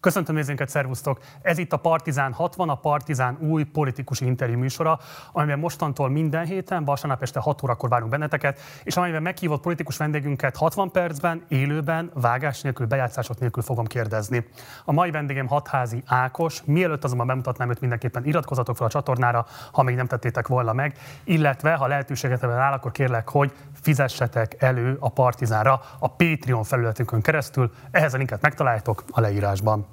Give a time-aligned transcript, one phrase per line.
[0.00, 1.20] Köszöntöm nézőinket, szervusztok!
[1.42, 4.98] Ez itt a Partizán 60, a Partizán új politikus interjú műsora,
[5.32, 10.56] amiben mostantól minden héten, vasárnap este 6 órakor várunk benneteket, és amiben meghívott politikus vendégünket
[10.56, 14.46] 60 percben, élőben, vágás nélkül, bejátszások nélkül fogom kérdezni.
[14.84, 19.82] A mai vendégem Hatházi Ákos, mielőtt azonban bemutatnám őt, mindenképpen iratkozatok fel a csatornára, ha
[19.82, 25.08] még nem tettétek volna meg, illetve ha lehetőséget áll, akkor kérlek, hogy fizessetek elő a
[25.08, 27.70] Partizánra a Patreon felületünkön keresztül.
[27.90, 29.87] Ehhez a linket megtaláltok a leírásban.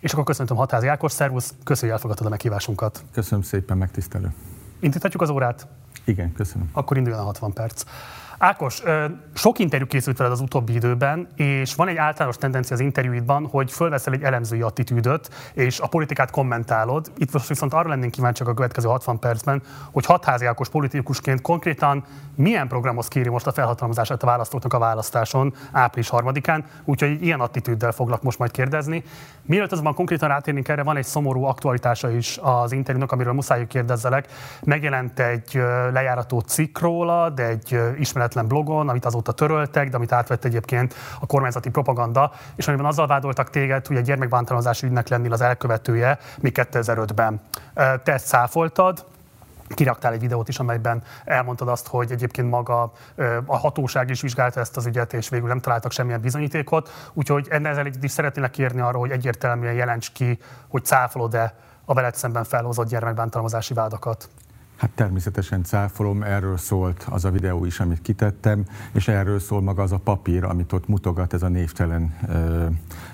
[0.00, 3.04] És akkor köszöntöm Hatázi Ákos, szervusz, köszönjük, hogy elfogadtad a meghívásunkat.
[3.12, 4.34] Köszönöm szépen, megtisztelő.
[4.78, 5.66] Indíthatjuk az órát?
[6.04, 6.70] Igen, köszönöm.
[6.72, 7.84] Akkor induljon a 60 perc.
[8.42, 8.82] Ákos,
[9.34, 13.72] sok interjú készült veled az utóbbi időben, és van egy általános tendencia az interjúidban, hogy
[13.72, 17.12] fölveszel egy elemzői attitűdöt, és a politikát kommentálod.
[17.16, 22.04] Itt most viszont arra lennénk kíváncsiak a következő 60 percben, hogy hatházi Ákos politikusként konkrétan
[22.34, 27.92] milyen programhoz kéri most a felhatalmazását a választóknak a választáson április harmadikán, úgyhogy ilyen attitűddel
[27.92, 29.02] foglak most majd kérdezni.
[29.42, 34.26] Mielőtt azonban konkrétan rátérnénk erre, van egy szomorú aktualitása is az interjúnak, amiről muszáj kérdezzelek.
[34.64, 40.12] Megjelent egy lejárató cikk róla, de egy ismeret ismeretlen blogon, amit azóta töröltek, de amit
[40.12, 45.32] átvett egyébként a kormányzati propaganda, és amiben azzal vádoltak téged, hogy egy gyermekbántalmazási ügynek lennél
[45.32, 47.40] az elkövetője még 2005-ben.
[47.74, 49.04] Te ezt száfoltad,
[49.68, 52.92] kiraktál egy videót is, amelyben elmondtad azt, hogy egyébként maga
[53.46, 56.90] a hatóság is vizsgálta ezt az ügyet, és végül nem találtak semmilyen bizonyítékot.
[57.12, 62.14] Úgyhogy ezzel egy is szeretnélek kérni arra, hogy egyértelműen jelents ki, hogy cáfolod-e a veled
[62.14, 64.28] szemben felhozott gyermekbántalmazási vádakat.
[64.80, 69.82] Hát természetesen cáfolom, erről szólt az a videó is, amit kitettem, és erről szól maga
[69.82, 72.14] az a papír, amit ott mutogat ez a névtelen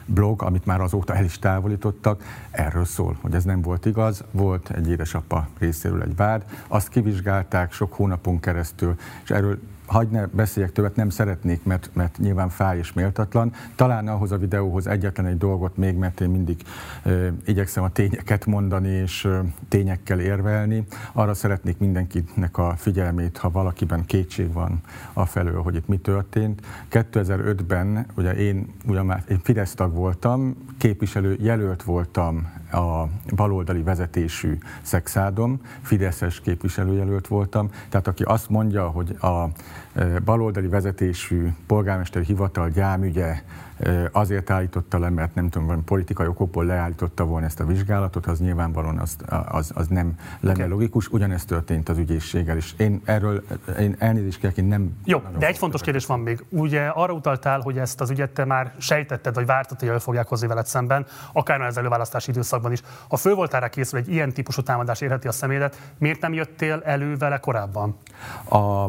[0.06, 2.22] blog, amit már azóta el is távolítottak.
[2.50, 7.72] Erről szól, hogy ez nem volt igaz, volt egy édesapa részéről egy vád, azt kivizsgálták
[7.72, 12.78] sok hónapon keresztül, és erről hagyd ne beszéljek többet, nem szeretnék, mert, mert nyilván fáj
[12.78, 13.52] és méltatlan.
[13.74, 16.62] Talán ahhoz a videóhoz egyetlen egy dolgot még, mert én mindig
[17.02, 20.84] ö, igyekszem a tényeket mondani és ö, tényekkel érvelni.
[21.12, 24.80] Arra szeretnék mindenkinek a figyelmét, ha valakiben kétség van
[25.12, 26.66] afelől, hogy itt mi történt.
[26.90, 33.04] 2005-ben, ugye én, ugye már én Fidesz tag voltam, képviselő jelölt voltam a
[33.34, 39.48] baloldali vezetésű szexádom, Fideszes képviselőjelölt voltam, tehát aki azt mondja, hogy a
[40.24, 43.42] baloldali vezetésű polgármesteri hivatal gyámügye
[44.12, 48.98] azért állította le, mert nem tudom, politikai okokból leállította volna ezt a vizsgálatot, az nyilvánvalóan
[48.98, 49.16] az,
[49.48, 50.68] az, az nem lenne okay.
[50.68, 51.08] logikus.
[51.08, 52.74] Ugyanezt történt az ügyészséggel is.
[52.78, 53.44] Én erről,
[53.78, 54.96] én elnézést kérek, én nem...
[55.04, 56.44] Jó, de egy fontos kérdés van még.
[56.48, 60.26] Ugye arra utaltál, hogy ezt az ügyet te már sejtetted, vagy vártad, hogy el fogják
[60.26, 62.82] hozni veled szemben, akár az előválasztási időszakban is.
[63.08, 66.82] Ha fő voltál rá készül, egy ilyen típusú támadás érheti a szemédet, miért nem jöttél
[66.84, 67.96] elő vele korábban?
[68.48, 68.86] A,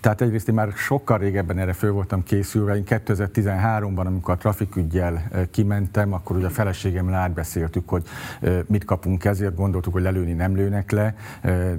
[0.00, 2.76] tehát egyrészt én már sokkal régebben erre föl voltam készülve.
[2.76, 8.04] Én 2013-ban, amikor a trafikügyjel kimentem, akkor ugye a feleségemmel átbeszéltük, hogy
[8.66, 11.14] mit kapunk ezért, gondoltuk, hogy lelőni nem lőnek le,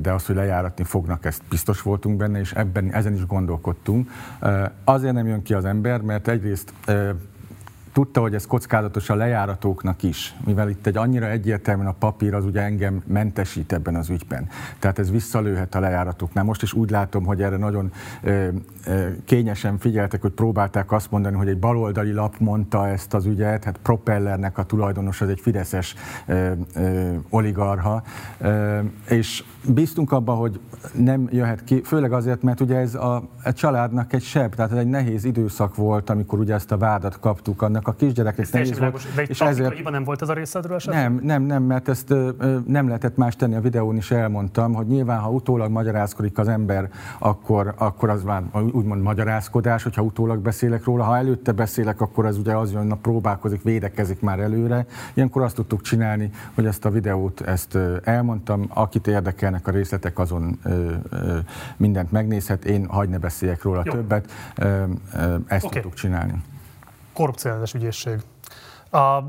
[0.01, 4.09] de az, hogy lejáratni fognak, ezt biztos voltunk benne, és ebben, ezen is gondolkodtunk.
[4.83, 6.73] Azért nem jön ki az ember, mert egyrészt
[7.97, 12.45] tudta, hogy ez kockázatos a lejáratóknak is, mivel itt egy annyira egyértelműen a papír az
[12.45, 14.47] ugye engem mentesít ebben az ügyben.
[14.79, 16.43] Tehát ez visszalőhet a lejáratóknál.
[16.43, 17.91] Most is úgy látom, hogy erre nagyon
[18.21, 18.47] ö,
[18.85, 23.63] ö, kényesen figyeltek, hogy próbálták azt mondani, hogy egy baloldali lap mondta ezt az ügyet,
[23.63, 28.03] hát Propellernek a tulajdonos az egy fideszes ö, ö, oligarha,
[28.37, 29.43] ö, és
[29.73, 30.59] bíztunk abba, hogy
[30.93, 34.77] nem jöhet ki, főleg azért, mert ugye ez a, a családnak egy seb, tehát ez
[34.77, 39.07] egy nehéz időszak volt, amikor ugye ezt a vádat kaptuk, annak a kisgyereknek nehéz volt.
[39.15, 41.01] De és ezért nem volt ez a részedről esetleg?
[41.01, 42.29] Nem, nem, nem, mert ezt ö,
[42.67, 46.89] nem lehetett más tenni, a videón is elmondtam, hogy nyilván, ha utólag magyarázkodik az ember,
[47.19, 52.37] akkor, akkor az már úgymond magyarázkodás, hogyha utólag beszélek róla, ha előtte beszélek, akkor ez
[52.37, 54.85] ugye az jön, próbálkozik, védekezik már előre.
[55.13, 60.19] Ilyenkor azt tudtuk csinálni, hogy ezt a videót ezt elmondtam, akit érdekelne ennek a részletek,
[60.19, 61.37] azon ö, ö,
[61.77, 62.65] mindent megnézhet.
[62.65, 63.91] Én hagyd ne beszéljek róla Jó.
[63.91, 64.31] többet.
[64.55, 65.81] Ö, ö, ezt okay.
[65.81, 66.33] tudtuk csinálni.
[67.13, 68.21] Korrupciós ügyészség.
[68.91, 69.19] A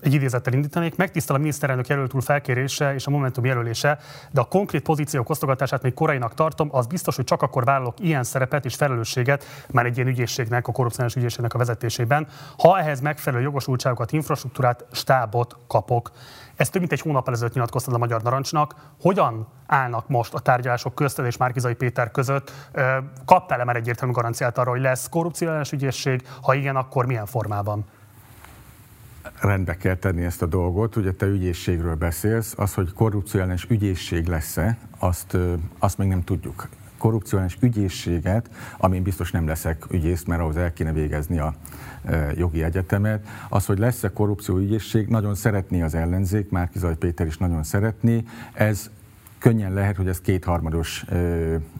[0.00, 3.98] egy idézettel indítanék, megtisztel a miniszterelnök jelölt úr felkérése és a Momentum jelölése,
[4.30, 8.24] de a konkrét pozíciók osztogatását még korainak tartom, az biztos, hogy csak akkor vállalok ilyen
[8.24, 12.26] szerepet és felelősséget már egy ilyen ügyészségnek, a korrupciós ügyészségnek a vezetésében,
[12.58, 16.10] ha ehhez megfelelő jogosultságokat, infrastruktúrát, stábot kapok.
[16.56, 18.74] Ezt több mint egy hónap ezelőtt nyilatkoztad a Magyar Narancsnak.
[19.00, 22.52] Hogyan állnak most a tárgyalások közted és Márkizai Péter között?
[23.24, 26.22] Kaptál-e már egyértelmű garanciát arra, hogy lesz korrupciós ügyészség?
[26.42, 27.84] Ha igen, akkor milyen formában?
[29.40, 30.96] rendbe kell tenni ezt a dolgot.
[30.96, 35.36] Ugye te ügyészségről beszélsz, az, hogy korrupciós ügyészség lesz-e, azt,
[35.78, 36.68] azt még nem tudjuk
[37.02, 41.54] korrupciós ügyészséget, amin biztos nem leszek ügyész, mert ahhoz el kéne végezni a
[42.34, 43.26] jogi egyetemet.
[43.48, 48.24] Az, hogy lesz-e korrupcióügyészség, nagyon szeretné az ellenzék, Márkizaj Péter is nagyon szeretné.
[48.52, 48.90] Ez
[49.38, 51.04] könnyen lehet, hogy ez kétharmados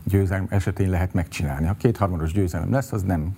[0.04, 1.66] győzelem esetén lehet megcsinálni.
[1.66, 3.36] Ha kétharmados győzelem lesz, az nem,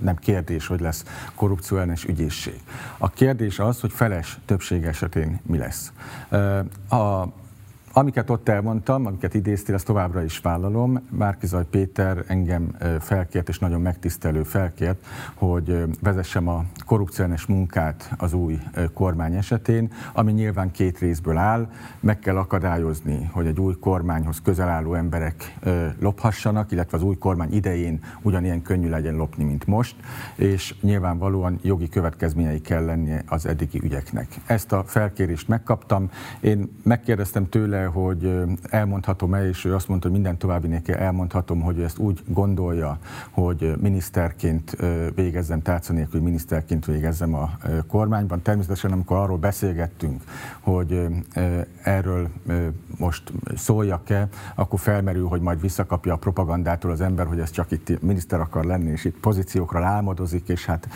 [0.00, 2.60] nem kérdés, hogy lesz korrupcióellenes ügyészség.
[2.98, 5.92] A kérdés az, hogy feles többség esetén mi lesz.
[6.88, 7.24] A
[7.92, 11.06] Amiket ott elmondtam, amiket idéztél, ezt továbbra is vállalom.
[11.10, 18.58] Márkizaj Péter engem felkért, és nagyon megtisztelő felkért, hogy vezessem a korrupciós munkát az új
[18.94, 21.70] kormány esetén, ami nyilván két részből áll.
[22.00, 25.56] Meg kell akadályozni, hogy egy új kormányhoz közel álló emberek
[26.00, 29.96] lophassanak, illetve az új kormány idején ugyanilyen könnyű legyen lopni, mint most,
[30.36, 34.26] és nyilvánvalóan jogi következményei kell lennie az eddigi ügyeknek.
[34.46, 36.10] Ezt a felkérést megkaptam.
[36.40, 41.80] Én megkérdeztem tőle, hogy elmondhatom-e, és ő azt mondta, hogy minden további nélkül elmondhatom, hogy
[41.80, 42.98] ezt úgy gondolja,
[43.30, 44.76] hogy miniszterként
[45.14, 47.50] végezzem, tárca nélkül miniszterként végezzem a
[47.86, 48.42] kormányban.
[48.42, 50.22] Természetesen, amikor arról beszélgettünk,
[50.60, 51.06] hogy
[51.82, 52.28] erről
[52.98, 58.02] most szóljak-e, akkor felmerül, hogy majd visszakapja a propagandától az ember, hogy ez csak itt
[58.02, 60.88] miniszter akar lenni, és itt pozíciókra álmodozik, és hát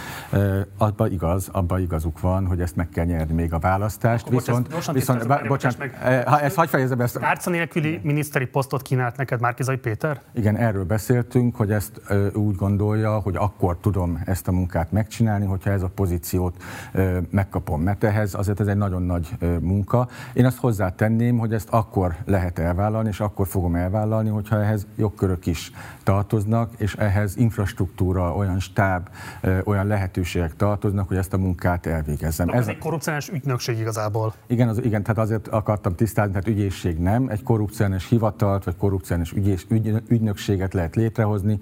[0.77, 4.27] abban igaz, abban igazuk van, hogy ezt meg kell nyerni még a választást.
[4.27, 7.19] Akkor viszont, viszont, viszont bocsánat, meg, ha ezt hagyj fejezem ezt.
[7.19, 10.21] Tárca nélküli miniszteri posztot kínált neked Márkizai Péter?
[10.33, 15.45] Igen, erről beszéltünk, hogy ezt ö, úgy gondolja, hogy akkor tudom ezt a munkát megcsinálni,
[15.45, 16.63] hogyha ez a pozíciót
[16.93, 17.83] ö, megkapom.
[17.83, 20.09] Mert ehhez azért ez egy nagyon nagy ö, munka.
[20.33, 25.47] Én azt hozzátenném, hogy ezt akkor lehet elvállalni, és akkor fogom elvállalni, hogyha ehhez jogkörök
[25.47, 25.71] is
[26.03, 29.09] tartoznak, és ehhez infrastruktúra, olyan stáb,
[29.41, 32.49] ö, olyan lehetőségek tartoznak, hogy ezt a munkát elvégezzem.
[32.49, 34.35] ez, ez egy korrupciós ügynökség igazából.
[34.47, 38.77] Igen, az, igen, tehát azért akartam tisztázni, tehát ügy ügyészség nem, egy korrupciós hivatalt vagy
[38.77, 41.59] korrupciós ügyész, ügy, ügynökséget lehet létrehozni,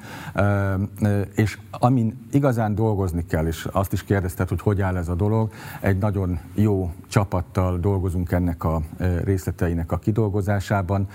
[1.34, 5.50] és amin igazán dolgozni kell, és azt is kérdezted, hogy hogy áll ez a dolog,
[5.80, 8.82] egy nagyon jó csapattal dolgozunk ennek a
[9.24, 11.08] részleteinek a kidolgozásában,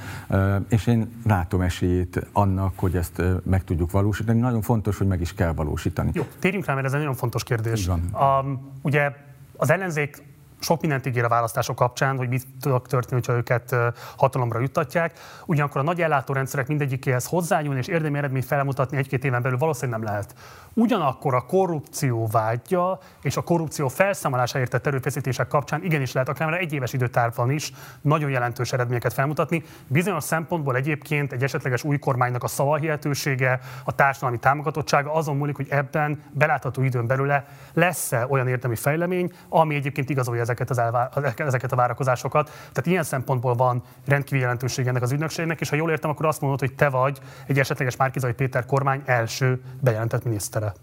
[0.70, 4.40] és én látom esélyét annak, hogy ezt meg tudjuk valósítani.
[4.40, 6.10] Nagyon fontos, hogy meg is kell valósítani.
[6.14, 7.88] Jó, térjünk rá, mert ez egy nagyon fontos kérdés.
[7.88, 9.12] Um, ugye
[9.58, 10.24] az ellenzék
[10.60, 13.76] sok mindent ígér a választások kapcsán, hogy mit tudok történni, ha őket
[14.18, 15.20] hatalomra juttatják.
[15.46, 20.10] Ugyanakkor a nagy ellátórendszerek mindegyikéhez hozzányúlni és érdemi eredményt felmutatni egy-két éven belül valószínűleg nem
[20.10, 20.36] lehet.
[20.74, 26.74] Ugyanakkor a korrupció vágya és a korrupció felszámolásáért tett erőfeszítések kapcsán igenis lehet akár egy
[26.74, 27.72] éves időtávban is
[28.02, 29.64] nagyon jelentős eredményeket felmutatni.
[29.88, 35.68] Bizonyos szempontból egyébként egy esetleges új kormánynak a szavahihetősége, a társadalmi támogatottsága azon múlik, hogy
[35.70, 37.34] ebben belátható időn belül
[37.74, 42.46] lesz-e olyan érdemi fejlemény, ami egyébként igazolja ezeket, az elvá- ezeket a várakozásokat.
[42.46, 46.42] Tehát ilyen szempontból van rendkívül jelentőség ennek az ügynökségnek, és ha jól értem, akkor azt
[46.42, 50.74] mondod, hogy te vagy egy esetleges Márkizai Péter kormány első bejelentett minisztere.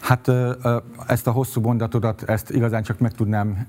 [0.00, 0.30] Hát
[1.06, 3.66] ezt a hosszú mondatodat, ezt igazán csak meg tudnám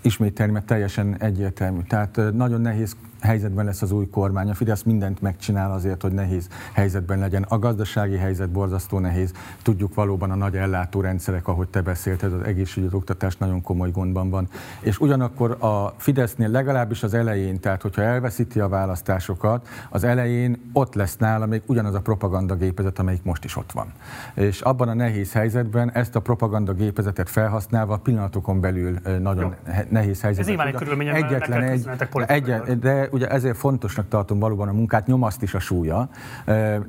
[0.00, 1.82] ismételni, mert teljesen egyértelmű.
[1.82, 2.96] Tehát nagyon nehéz
[3.26, 4.50] helyzetben lesz az új kormány.
[4.50, 7.42] A Fidesz mindent megcsinál azért, hogy nehéz helyzetben legyen.
[7.48, 9.32] A gazdasági helyzet borzasztó nehéz.
[9.62, 14.48] Tudjuk valóban a nagy ellátórendszerek, ahogy te beszélted, az egészségügyi oktatás nagyon komoly gondban van.
[14.80, 20.94] És ugyanakkor a Fidesznél legalábbis az elején, tehát hogyha elveszíti a választásokat, az elején ott
[20.94, 23.86] lesz nála még ugyanaz a propagandagépezet, amelyik most is ott van.
[24.34, 29.72] És abban a nehéz helyzetben ezt a propagandagépezetet felhasználva pillanatokon belül nagyon Jó.
[29.88, 30.58] nehéz helyzetben.
[30.58, 35.42] Ez nyilván egy egyetlen egy, egy, de ugye ezért fontosnak tartom valóban a munkát, nyomaszt
[35.42, 36.08] is a súlya,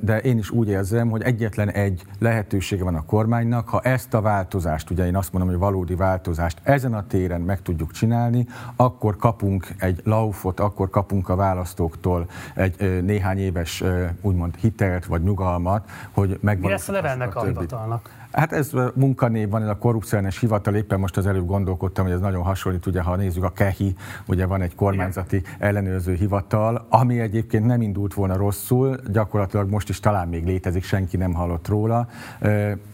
[0.00, 4.20] de én is úgy érzem, hogy egyetlen egy lehetősége van a kormánynak, ha ezt a
[4.20, 9.16] változást, ugye én azt mondom, hogy valódi változást ezen a téren meg tudjuk csinálni, akkor
[9.16, 13.84] kapunk egy laufot, akkor kapunk a választóktól egy néhány éves
[14.20, 16.64] úgymond hitelt vagy nyugalmat, hogy megvalósítsuk.
[16.64, 18.17] Mi lesz a levelnek a, a hivatalnak?
[18.38, 22.20] Hát ez munkanév van, ez a korrupciós hivatal, éppen most az előbb gondolkodtam, hogy ez
[22.20, 23.94] nagyon hasonlít, ugye ha nézzük a KEHI,
[24.26, 30.00] ugye van egy kormányzati ellenőrző hivatal, ami egyébként nem indult volna rosszul, gyakorlatilag most is
[30.00, 32.08] talán még létezik, senki nem hallott róla.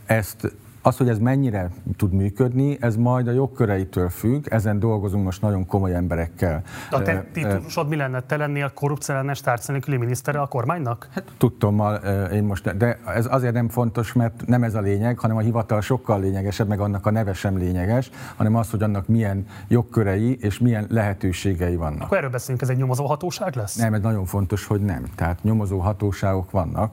[0.07, 0.55] Ezt
[0.87, 5.67] az, hogy ez mennyire tud működni, ez majd a jogköreitől függ, ezen dolgozunk most nagyon
[5.67, 6.63] komoly emberekkel.
[6.91, 8.21] De a te típusod mi lenne?
[8.21, 11.09] Te lennél korrupciellenes tárcanélküli minisztere a kormánynak?
[11.11, 11.95] Hát tudtommal
[12.33, 15.81] én most, de ez azért nem fontos, mert nem ez a lényeg, hanem a hivatal
[15.81, 20.59] sokkal lényegesebb, meg annak a neve sem lényeges, hanem az, hogy annak milyen jogkörei és
[20.59, 22.03] milyen lehetőségei vannak.
[22.03, 23.77] Akkor erről beszélünk, ez egy nyomozó hatóság lesz?
[23.77, 25.05] Nem, ez nagyon fontos, hogy nem.
[25.15, 26.93] Tehát nyomozó hatóságok vannak.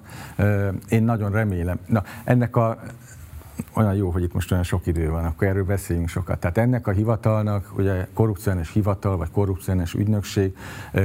[0.90, 1.80] Én nagyon remélem.
[1.88, 2.78] Na, ennek a
[3.74, 6.40] olyan jó, hogy itt most olyan sok idő van, akkor erről beszéljünk sokat.
[6.40, 10.56] Tehát ennek a hivatalnak, ugye korrupciós hivatal, vagy korrupciós ügynökség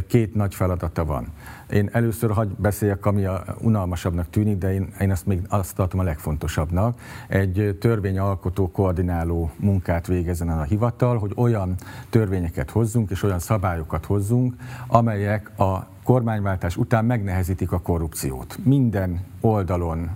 [0.07, 1.27] két nagy feladata van.
[1.71, 6.01] Én először hagy beszéljek, ami a unalmasabbnak tűnik, de én, én azt még azt tartom
[6.01, 7.01] a legfontosabbnak.
[7.29, 11.75] Egy törvényalkotó, koordináló munkát végezzen a hivatal, hogy olyan
[12.11, 14.55] törvényeket hozzunk és olyan szabályokat hozzunk,
[14.87, 18.59] amelyek a kormányváltás után megnehezítik a korrupciót.
[18.63, 20.11] Minden oldalon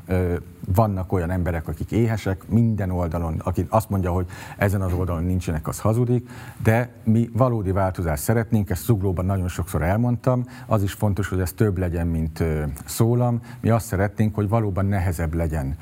[0.74, 5.68] vannak olyan emberek, akik éhesek, minden oldalon, aki azt mondja, hogy ezen az oldalon nincsenek,
[5.68, 6.28] az hazudik,
[6.62, 11.52] de mi valódi változást szeretnénk, ezt Zuglóban nagyon sokszor elmondtam, az is fontos, hogy ez
[11.52, 12.44] több legyen, mint
[12.84, 13.40] szólam.
[13.60, 15.76] Mi azt szeretnénk, hogy valóban nehezebb legyen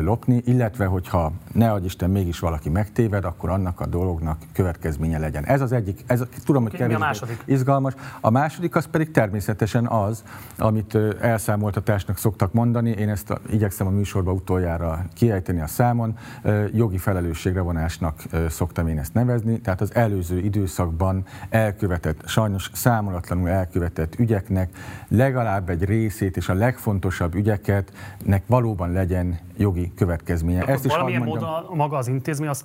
[0.00, 5.44] lopni, illetve hogyha ne adj Isten mégis valaki megtéved, akkor annak a dolognak következménye legyen.
[5.44, 7.04] Ez az egyik, ez, tudom, hogy kevésbé
[7.44, 7.94] izgalmas.
[8.20, 10.22] A második az pedig természetesen az,
[10.58, 16.16] amit elszámoltatásnak szoktak mondani, én ezt a, igyekszem a műsorba utoljára kiejteni a számon,
[16.72, 24.18] jogi felelősségre vonásnak szoktam én ezt nevezni, tehát az előző időszakban elkövetett, sajnos számolatlanul elkövetett
[24.18, 24.76] ügyeknek
[25.08, 27.92] legalább egy részét és a legfontosabb ügyeket
[28.24, 30.64] nek valóban legyen jogi következménye.
[30.64, 32.64] Ezt is valamilyen módon maga az intézmény azt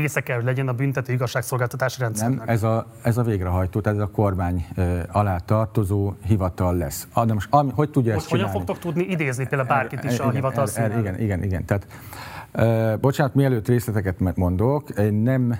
[0.00, 2.38] része kell, hogy legyen a büntető igazságszolgáltatási rendszernek.
[2.38, 4.66] Nem, ez a, ez a végrehajtó, tehát ez a kormány
[5.12, 7.08] alá tartozó hivatal lesz.
[7.12, 8.66] Ah, de most ami, hogy tudja most ezt hogyan csinálni?
[8.66, 11.64] fogtok tudni idézni például bárkit is er, a hivatal er, er, Igen, igen, igen.
[11.64, 11.86] Tehát,
[13.00, 15.58] bocsánat, mielőtt részleteket mondok, én nem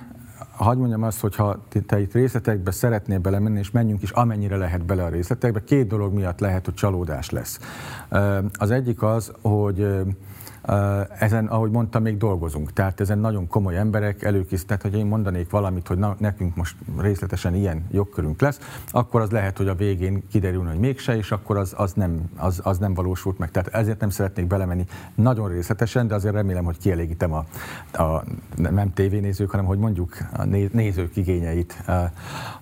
[0.57, 4.85] Hagy mondjam azt, hogy ha te itt részletekbe szeretnél belemenni, és menjünk is amennyire lehet
[4.85, 7.61] bele a részletekbe, két dolog miatt lehet, hogy csalódás lesz.
[8.59, 9.87] Az egyik az, hogy
[11.19, 12.73] ezen, ahogy mondtam, még dolgozunk.
[12.73, 17.55] Tehát ezen nagyon komoly emberek előkészített, hogy én mondanék valamit, hogy na, nekünk most részletesen
[17.55, 18.61] ilyen jogkörünk lesz,
[18.91, 22.61] akkor az lehet, hogy a végén kiderül, hogy mégse, és akkor az, az, nem, az,
[22.63, 23.51] az nem valósult meg.
[23.51, 27.45] Tehát ezért nem szeretnék belemenni nagyon részletesen, de azért remélem, hogy kielégítem a,
[28.03, 28.25] a
[28.57, 31.83] nem tévénézők, hanem hogy mondjuk a nézők igényeit.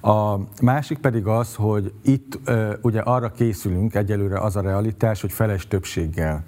[0.01, 2.39] A másik pedig az, hogy itt
[2.83, 6.45] ugye arra készülünk, egyelőre az a realitás, hogy feles többséggel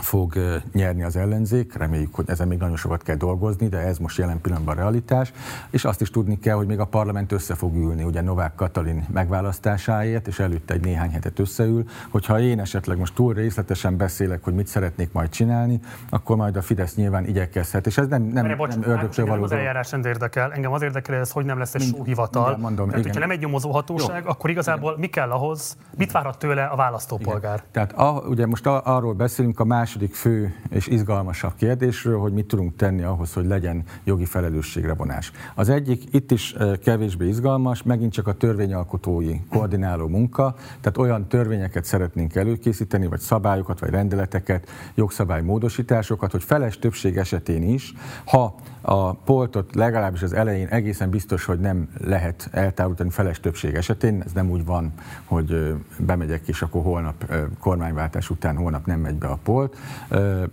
[0.00, 0.34] fog
[0.72, 1.74] nyerni az ellenzék.
[1.74, 5.32] Reméljük, hogy ezen még nagyon sokat kell dolgozni, de ez most jelen pillanatban realitás.
[5.70, 9.06] És azt is tudni kell, hogy még a parlament össze fog ülni, ugye Novák Katalin
[9.12, 11.84] megválasztásáért, és előtte egy néhány hetet összeül.
[12.10, 16.62] Hogyha én esetleg most túl részletesen beszélek, hogy mit szeretnék majd csinálni, akkor majd a
[16.62, 17.86] Fidesz nyilván igyekezhet.
[17.86, 19.42] És ez nem, nem, nem ördögtől való.
[19.42, 20.52] Az eljárás nem érdekel.
[20.52, 22.56] Engem az érdekel, ez hogy nem lesz egy sóhivatal.
[22.56, 24.30] Mondom, Tehát, hogyha nem egy nyomozó hatóság, Jó.
[24.30, 25.00] akkor igazából igen.
[25.00, 27.54] mi kell ahhoz, mit várhat tőle a választópolgár?
[27.54, 27.66] Igen.
[27.72, 32.32] Tehát a, ugye most a, arról beszélünk, a más második fő és izgalmasabb kérdésről, hogy
[32.32, 35.32] mit tudunk tenni ahhoz, hogy legyen jogi felelősségre vonás.
[35.54, 41.84] Az egyik itt is kevésbé izgalmas, megint csak a törvényalkotói koordináló munka, tehát olyan törvényeket
[41.84, 47.92] szeretnénk előkészíteni, vagy szabályokat, vagy rendeleteket, jogszabálymódosításokat, hogy feles többség esetén is,
[48.24, 48.54] ha
[48.86, 54.22] a poltot legalábbis az elején egészen biztos, hogy nem lehet eltávolítani feles többség esetén.
[54.24, 54.92] Ez nem úgy van,
[55.24, 59.76] hogy bemegyek, és akkor holnap kormányváltás után holnap nem megy be a polt.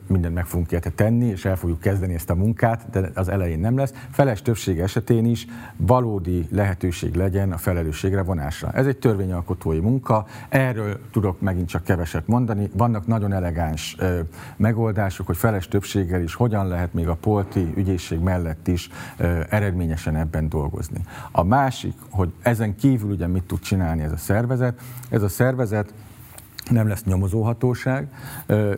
[0.07, 3.59] Mindent meg fogunk érte tenni, és el fogjuk kezdeni ezt a munkát, de az elején
[3.59, 3.93] nem lesz.
[4.11, 5.47] Feles többség esetén is
[5.77, 8.71] valódi lehetőség legyen a felelősségre vonásra.
[8.71, 12.69] Ez egy törvényalkotói munka, erről tudok megint csak keveset mondani.
[12.73, 13.97] Vannak nagyon elegáns
[14.57, 18.89] megoldások, hogy feles többséggel is hogyan lehet még a polti ügyészség mellett is
[19.49, 21.05] eredményesen ebben dolgozni.
[21.31, 25.93] A másik, hogy ezen kívül ugye mit tud csinálni ez a szervezet, ez a szervezet
[26.69, 28.07] nem lesz nyomozóhatóság,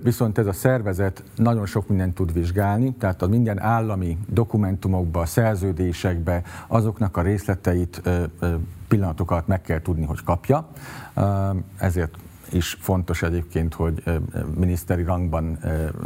[0.03, 6.41] viszont ez a szervezet nagyon sok mindent tud vizsgálni, tehát a minden állami dokumentumokba, szerződésekbe
[6.67, 8.01] azoknak a részleteit
[8.87, 10.67] pillanatokat meg kell tudni, hogy kapja.
[11.77, 12.17] Ezért
[12.53, 14.03] is fontos egyébként, hogy
[14.55, 15.59] miniszteri rangban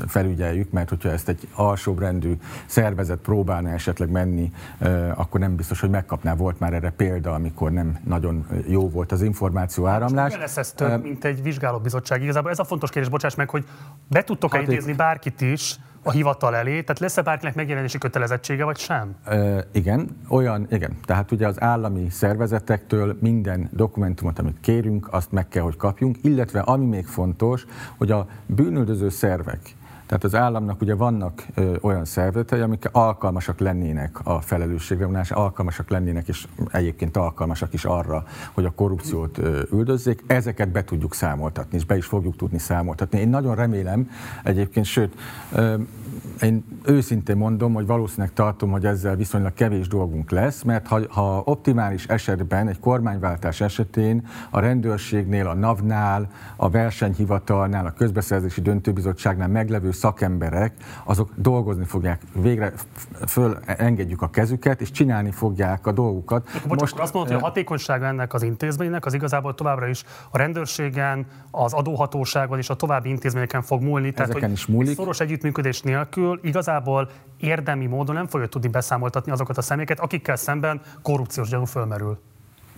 [0.07, 4.51] felügyeljük, mert hogyha ezt egy alsóbrendű szervezet próbálna esetleg menni,
[5.15, 6.35] akkor nem biztos, hogy megkapná.
[6.35, 10.29] Volt már erre példa, amikor nem nagyon jó volt az információ áramlás.
[10.29, 12.21] Most lesz ez több, mint egy vizsgálóbizottság?
[12.21, 13.65] Igazából ez a fontos kérdés, bocsáss meg, hogy
[14.07, 19.15] be tudtok-e idézni bárkit is, a hivatal elé, tehát lesz-e bárkinek megjelenési kötelezettsége, vagy sem?
[19.25, 20.97] E, igen, olyan, igen.
[21.05, 26.59] Tehát ugye az állami szervezetektől minden dokumentumot, amit kérünk, azt meg kell, hogy kapjunk, illetve
[26.59, 27.65] ami még fontos,
[27.97, 29.59] hogy a bűnöldöző szervek,
[30.07, 36.27] tehát az államnak ugye vannak ö, olyan szervezetei, amik alkalmasak lennének a felelősségre alkalmasak lennének,
[36.27, 40.23] és egyébként alkalmasak is arra, hogy a korrupciót ö, üldözzék.
[40.27, 43.19] Ezeket be tudjuk számoltatni, és be is fogjuk tudni számoltatni.
[43.19, 44.09] Én nagyon remélem
[44.43, 45.15] egyébként, sőt,
[45.51, 45.75] ö,
[46.41, 51.41] én őszintén mondom, hogy valószínűleg tartom, hogy ezzel viszonylag kevés dolgunk lesz, mert ha, ha
[51.45, 59.91] optimális esetben, egy kormányváltás esetén a rendőrségnél, a NAV-nál, a versenyhivatalnál, a közbeszerzési döntőbizottságnál meglevő
[59.91, 62.73] szakemberek, azok dolgozni fogják, végre
[63.27, 66.49] föl engedjük a kezüket, és csinálni fogják a dolgukat.
[66.67, 70.37] Most, Most azt mondod, hogy a hatékonysága ennek az intézménynek az igazából továbbra is a
[70.37, 74.11] rendőrségen, az adóhatóságon és a további intézményeken fog múlni.
[74.11, 74.95] Tehát, Ezeken is múlik.
[74.95, 76.06] Szoros együttműködés nélkül
[76.41, 82.19] igazából érdemi módon nem fogja tudni beszámoltatni azokat a személyeket, akikkel szemben korrupciós gyanú fölmerül.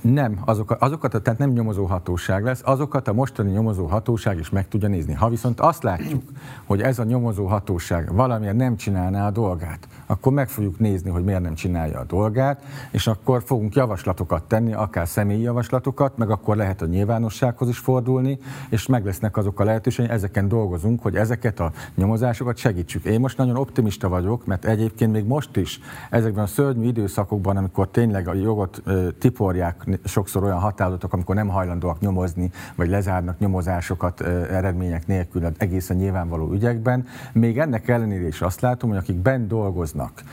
[0.02, 4.68] Nem, azokat, azokat, tehát nem nyomozó hatóság lesz, azokat a mostani nyomozó hatóság is meg
[4.68, 5.14] tudja nézni.
[5.14, 6.24] Ha viszont azt látjuk,
[6.66, 11.24] hogy ez a nyomozó hatóság valamilyen nem csinálná a dolgát, akkor meg fogjuk nézni, hogy
[11.24, 16.56] miért nem csinálja a dolgát, és akkor fogunk javaslatokat tenni, akár személyi javaslatokat, meg akkor
[16.56, 18.40] lehet a nyilvánossághoz is fordulni,
[18.70, 23.04] és meg lesznek azok a lehetőségek, ezeken dolgozunk, hogy ezeket a nyomozásokat segítsük.
[23.04, 25.80] Én most nagyon optimista vagyok, mert egyébként még most is
[26.10, 28.84] ezekben a szörnyű időszakokban, amikor tényleg a jogot
[29.20, 36.52] tiporják sokszor olyan határozatok, amikor nem hajlandóak nyomozni, vagy lezárnak nyomozásokat eredmények nélkül egészen nyilvánvaló
[36.52, 37.06] ügyekben.
[37.34, 40.24] Még ennek ellenére is azt látom, hogy akik bent dolgoznak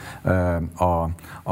[0.76, 0.84] a,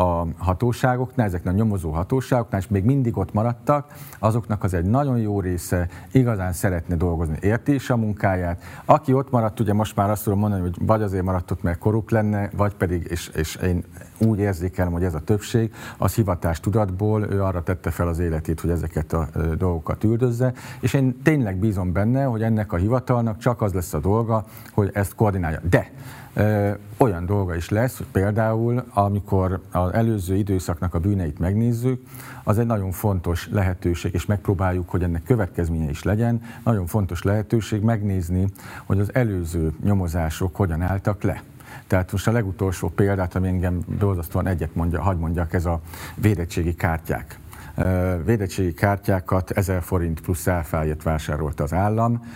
[0.01, 5.19] a hatóságoknál, ezeknek a nyomozó hatóságoknál, és még mindig ott maradtak, azoknak az egy nagyon
[5.19, 8.63] jó része igazán szeretne dolgozni, érti is a munkáját.
[8.85, 11.79] Aki ott maradt, ugye most már azt tudom mondani, hogy vagy azért maradt ott, mert
[11.79, 13.85] korrupt lenne, vagy pedig, és, és én
[14.19, 18.61] úgy érzékelem, hogy ez a többség, az hivatás tudatból ő arra tette fel az életét,
[18.61, 19.29] hogy ezeket a
[19.59, 23.99] dolgokat üldözze, és én tényleg bízom benne, hogy ennek a hivatalnak csak az lesz a
[23.99, 25.61] dolga, hogy ezt koordinálja.
[25.71, 25.91] De
[26.97, 32.03] olyan dolga is lesz, hogy például, amikor az előző időszaknak a bűneit megnézzük,
[32.45, 37.83] az egy nagyon fontos lehetőség, és megpróbáljuk, hogy ennek következménye is legyen, nagyon fontos lehetőség
[37.83, 38.47] megnézni,
[38.85, 41.43] hogy az előző nyomozások hogyan álltak le.
[41.87, 45.81] Tehát most a legutolsó példát, ami engem borzasztóan egyet mondja, hagy mondjak, ez a
[46.17, 47.39] védettségi kártyák
[48.25, 52.35] védettségi kártyákat 1000 forint plusz áfáját vásárolta az állam.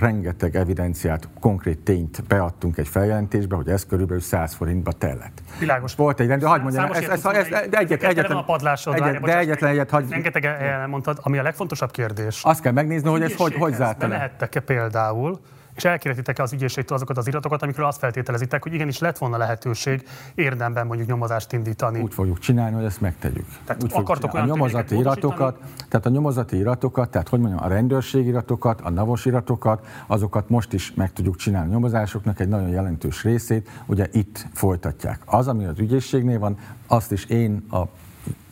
[0.00, 5.42] Rengeteg evidenciát, konkrét tényt beadtunk egy feljelentésbe, hogy ez körülbelül 100 forintba tellett.
[5.58, 5.94] Világos.
[5.94, 9.38] Volt egy rendőr, hagyd mondjam, ez, ez, ez, ez, egyet, egyetlen, a padlásod, egyet, de
[9.38, 10.10] egyetlen egyet hagy...
[10.10, 12.42] Rengeteg elmondtad, ami a legfontosabb kérdés.
[12.44, 14.08] Azt kell megnézni, hogy ez hogy, hogy zárt le.
[14.08, 15.40] Lehettek-e például
[15.76, 20.08] és elkérhetitek az ügyészségtől azokat az iratokat, amikről azt feltételezitek, hogy igenis lett volna lehetőség
[20.34, 22.00] érdemben mondjuk nyomozást indítani.
[22.00, 23.46] Úgy fogjuk csinálni, hogy ezt megtegyük.
[23.64, 28.26] Tehát Úgy akartok a nyomozati iratokat, tehát a nyomozati iratokat, tehát hogy mondjam, a rendőrség
[28.26, 33.22] iratokat, a navos iratokat, azokat most is meg tudjuk csinálni a nyomozásoknak egy nagyon jelentős
[33.22, 35.20] részét, ugye itt folytatják.
[35.24, 37.82] Az, ami az ügyészségnél van, azt is én a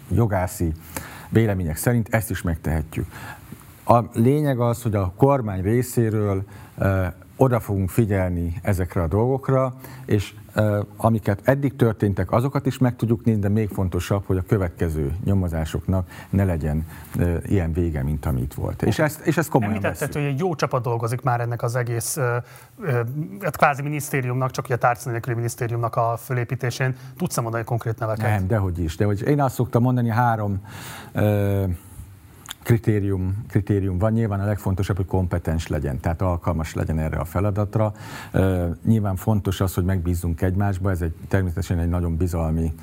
[0.08, 0.72] jogászi
[1.28, 3.06] vélemények szerint ezt is megtehetjük.
[3.84, 6.44] A lényeg az, hogy a kormány részéről
[7.36, 10.34] oda fogunk figyelni ezekre a dolgokra, és
[10.96, 16.08] amiket eddig történtek, azokat is meg tudjuk nézni, de még fontosabb, hogy a következő nyomozásoknak
[16.30, 16.86] ne legyen
[17.44, 18.82] ilyen vége, mint amit volt.
[18.82, 22.18] És ezt, és ezt komolyan Említetted, hogy egy jó csapat dolgozik már ennek az egész
[23.40, 26.96] hát kvázi minisztériumnak, csak a tárcánélküli minisztériumnak a fölépítésén.
[27.16, 28.30] Tudsz-e mondani konkrét neveket?
[28.30, 28.96] Nem, dehogy is.
[28.96, 29.28] Dehogy.
[29.28, 30.60] Én azt szoktam mondani, három
[32.64, 34.12] kritérium, kritérium van.
[34.12, 37.92] Nyilván a legfontosabb, hogy kompetens legyen, tehát alkalmas legyen erre a feladatra.
[38.84, 42.74] Nyilván fontos az, hogy megbízzunk egymásba, ez egy természetesen egy nagyon bizalmi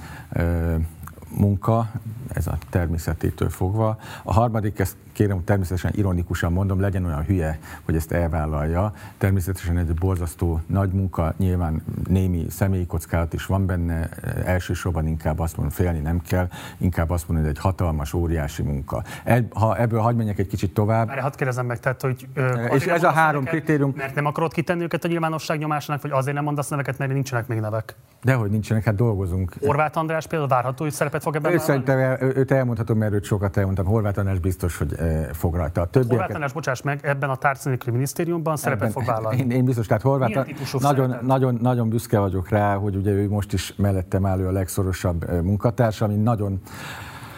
[1.37, 1.91] munka,
[2.33, 3.97] ez a természetétől fogva.
[4.23, 8.93] A harmadik, ezt kérem, természetesen ironikusan mondom, legyen olyan hülye, hogy ezt elvállalja.
[9.17, 14.09] Természetesen egy borzasztó nagy munka, nyilván némi személyi kockázat is van benne,
[14.45, 16.47] elsősorban inkább azt mondom, félni nem kell,
[16.77, 19.03] inkább azt mondom, hogy egy hatalmas, óriási munka.
[19.49, 21.07] Ha ebből hagy menjek egy kicsit tovább.
[21.07, 22.27] Már hadd kérdezem meg, tehát, hogy...
[22.33, 23.93] Ö, és ez a három neveket, kritérium...
[23.97, 27.47] Mert nem akarod kitenni őket a nyilvánosság nyomásának, vagy azért nem mondasz neveket, mert nincsenek
[27.47, 27.95] még nevek?
[28.23, 29.53] Dehogy nincsenek, hát dolgozunk.
[29.65, 33.57] Horváth András például várható, hogy szerepet fog ebben ő Szerintem őt elmondhatom, mert őt sokat
[33.57, 33.85] elmondtam.
[33.85, 34.95] Horváth András biztos, hogy
[35.33, 35.81] fog rajta.
[35.81, 36.11] A többieket...
[36.11, 39.39] Horváth András, bocsáss meg, ebben a társadalmi minisztériumban szerepet ebben, fog vállalni.
[39.39, 40.47] Én, én biztos, tehát Horváth
[40.79, 45.41] nagyon, nagyon, nagyon büszke vagyok rá, hogy ugye ő most is mellettem állő a legszorosabb
[45.43, 46.61] munkatárs, ami nagyon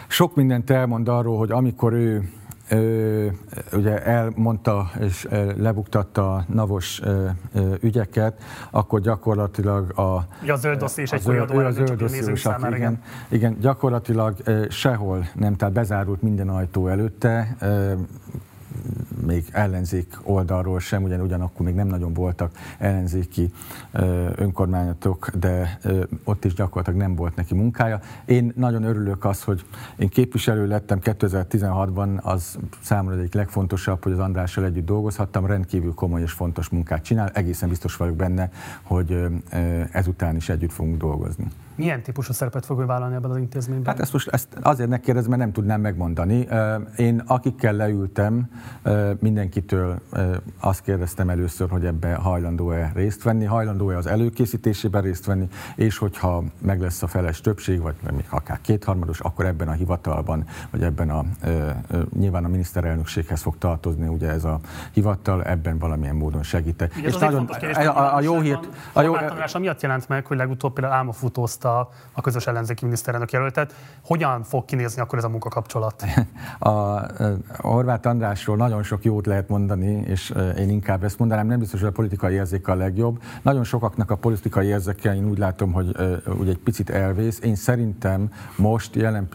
[0.08, 2.28] sok mindent elmond arról, hogy amikor ő
[2.68, 3.26] Ö,
[3.72, 10.26] ugye elmondta és lebuktatta a navos ö, ö, ügyeket, akkor gyakorlatilag a...
[10.42, 15.28] Ja, a zöld és egy zöld, ő a zöld igen, igen, igen, gyakorlatilag ö, sehol
[15.34, 17.92] nem, tehát bezárult minden ajtó előtte, ö,
[19.24, 23.52] még ellenzék oldalról sem, ugyan ugyanakkor még nem nagyon voltak ellenzéki
[24.34, 25.78] önkormányzatok, de
[26.24, 28.00] ott is gyakorlatilag nem volt neki munkája.
[28.24, 29.64] Én nagyon örülök az, hogy
[29.96, 36.22] én képviselő lettem 2016-ban, az számomra egyik legfontosabb, hogy az Andrással együtt dolgozhattam, rendkívül komoly
[36.22, 38.50] és fontos munkát csinál, egészen biztos vagyok benne,
[38.82, 39.26] hogy
[39.92, 41.46] ezután is együtt fogunk dolgozni.
[41.76, 43.92] Milyen típusú szerepet fog ő vállalni ebben az intézményben?
[43.92, 46.48] Hát ezt most ezt azért megkérdezem, mert nem tudnám megmondani.
[46.96, 48.48] Én akikkel leültem,
[49.18, 50.00] mindenkitől
[50.60, 56.42] azt kérdeztem először, hogy ebbe hajlandó-e részt venni, hajlandó-e az előkészítésében részt venni, és hogyha
[56.58, 61.10] meg lesz a feles többség, vagy még akár kétharmados, akkor ebben a hivatalban, vagy ebben
[61.10, 61.24] a
[62.18, 64.58] nyilván a miniszterelnökséghez fog tartozni ugye ez a
[64.92, 66.94] hivatal, ebben valamilyen módon segítek.
[66.94, 68.68] és nagyon, kérdés, a, a, jó hírt...
[68.92, 70.96] A jó, a miatt jelent meg, hogy legutóbb például
[71.64, 73.74] álmafutózta a közös ellenzéki miniszterelnök jelöltet.
[74.04, 76.04] Hogyan fog kinézni akkor ez a munkakapcsolat?
[76.58, 77.06] A, a
[77.56, 81.88] Horváth Andrásról nagyon sok jót lehet mondani, és én inkább ezt mondanám, nem biztos, hogy
[81.88, 83.22] a politikai érzéke a legjobb.
[83.42, 85.96] Nagyon sokaknak a politikai érzéke, én úgy látom, hogy
[86.38, 87.40] ugye egy picit elvész.
[87.42, 89.28] Én szerintem most jelen,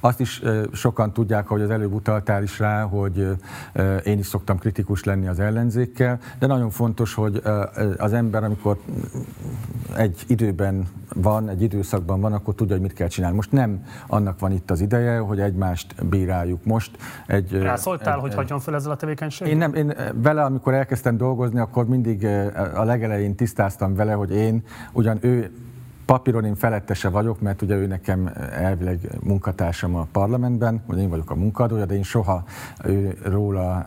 [0.00, 3.28] azt is sokan tudják, hogy az előbb utaltál is rá, hogy
[4.04, 7.42] én is szoktam kritikus lenni az ellenzékkel, de nagyon fontos, hogy
[7.96, 8.78] az ember, amikor
[9.96, 13.36] egy időben van, egy időszakban van, akkor tudja, hogy mit kell csinálni.
[13.36, 16.64] Most nem annak van itt az ideje, hogy egymást bíráljuk.
[16.64, 16.96] Most
[17.26, 17.52] egy...
[17.52, 19.52] Rászóltál, egy, hogy hagyjon fel ezzel a tevékenységgel?
[19.52, 22.26] Én, nem, én vele, amikor elkezdtem dolgozni, akkor mindig
[22.74, 25.50] a legelején tisztáztam vele, hogy én, ugyan ő
[26.04, 31.30] papíron én felettese vagyok, mert ugye ő nekem elvileg munkatársam a parlamentben, vagy én vagyok
[31.30, 32.44] a munkadója, de én soha
[32.84, 33.84] ő róla,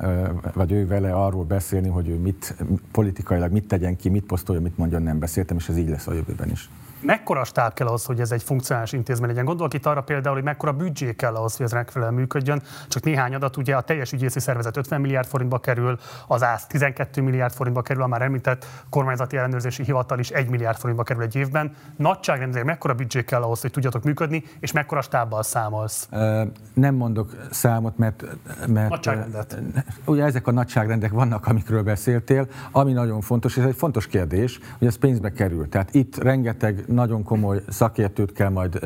[0.54, 2.56] vagy ő vele arról beszélni, hogy ő mit
[2.92, 6.14] politikailag mit tegyen ki, mit posztolja, mit mondjon, nem beszéltem, és ez így lesz a
[6.14, 6.70] jövőben is
[7.06, 9.46] mekkora stáb kell ahhoz, hogy ez egy funkcionális intézmény legyen?
[9.46, 12.62] Gondolok itt arra például, hogy mekkora büdzsé kell ahhoz, hogy ez megfelelően működjön.
[12.88, 17.22] Csak néhány adat, ugye a teljes ügyészi szervezet 50 milliárd forintba kerül, az ÁSZ 12
[17.22, 21.36] milliárd forintba kerül, a már említett kormányzati ellenőrzési hivatal is 1 milliárd forintba kerül egy
[21.36, 21.76] évben.
[21.98, 26.10] Nagyságrendileg mekkora büdzsé kell ahhoz, hogy tudjatok működni, és mekkora stábbal számolsz?
[26.74, 28.24] Nem mondok számot, mert,
[28.68, 29.62] mert Nagyságrendet.
[30.06, 32.48] ugye ezek a nagyságrendek vannak, amikről beszéltél.
[32.72, 35.70] Ami nagyon fontos, és ez egy fontos kérdés, hogy ez pénzbe kerül.
[35.70, 38.80] Tehát itt rengeteg nagyon komoly szakértőt kell majd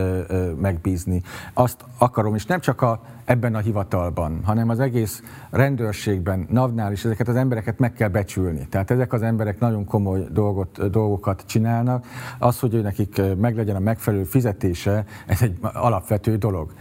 [0.60, 1.22] megbízni.
[1.54, 7.06] Azt akarom, és nem csak a ebben a hivatalban, hanem az egész rendőrségben, NAV-nál is
[7.06, 8.68] ezeket az embereket meg kell becsülni.
[8.68, 12.06] Tehát ezek az emberek nagyon komoly dolgot, dolgokat csinálnak.
[12.40, 16.72] Az, hogy nekik meglegyen a megfelelő fizetése, ez egy alapvető dolog.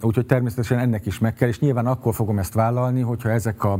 [0.00, 3.78] Úgyhogy természetesen ennek is meg kell, és nyilván akkor fogom ezt vállalni, hogyha ezek a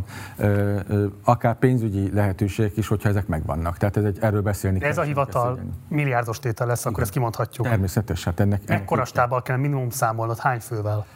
[1.25, 3.77] akár pénzügyi lehetőségek is, hogyha ezek megvannak.
[3.77, 7.03] Tehát ez egy, erről beszélni De ez kell, a hivatal milliárdos tétel lesz, akkor Igen.
[7.03, 7.67] ezt kimondhatjuk.
[7.67, 8.33] Természetesen.
[8.33, 11.07] Hát ennek, ennek Mekkora stábbal kell minimum számolnod, hány fővel?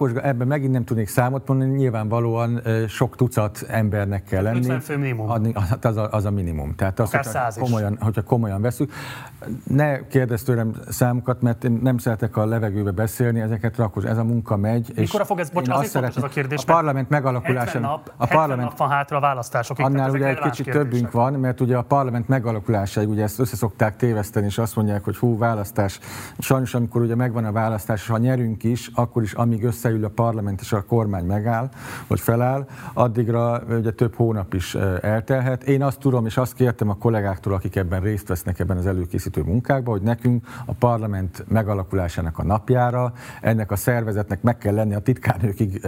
[0.00, 4.58] Rakosga, ebben megint nem tudnék számot mondani, nyilvánvalóan sok tucat embernek kell lenni.
[4.58, 5.30] 50 fő minimum.
[5.30, 6.74] Adni, az, a, az a minimum.
[6.74, 8.92] Tehát az, Akár hogyha, komolyan, hogyha komolyan veszük.
[9.64, 14.24] Ne kérdezz tőlem számokat, mert én nem szeretek a levegőbe beszélni, ezeket Rakos, ez a
[14.24, 14.92] munka megy.
[14.96, 17.82] Mikor fog ez, bocs, azért fontos ez a kérdés, a parlament megalakulásán.
[17.82, 19.84] Nap, a parlament, nap van hátra a választásokig.
[19.84, 20.90] Annál ugye egy kicsit kérdések.
[20.90, 25.16] többünk van, mert ugye a parlament megalakulásáig ugye ezt összeszokták téveszteni, és azt mondják, hogy
[25.16, 25.98] hú, választás.
[26.38, 30.08] Sajnos, amikor ugye megvan a választás, és ha nyerünk is, akkor is amíg összeül a
[30.08, 31.68] parlament és a kormány megáll,
[32.06, 35.62] vagy feláll, addigra ugye több hónap is eltelhet.
[35.62, 39.42] Én azt tudom, és azt kértem a kollégáktól, akik ebben részt vesznek ebben az előkészítő
[39.42, 44.98] munkákban, hogy nekünk a parlament megalakulásának a napjára, ennek a szervezetnek meg kell lenni a
[44.98, 45.80] titkárnőkig,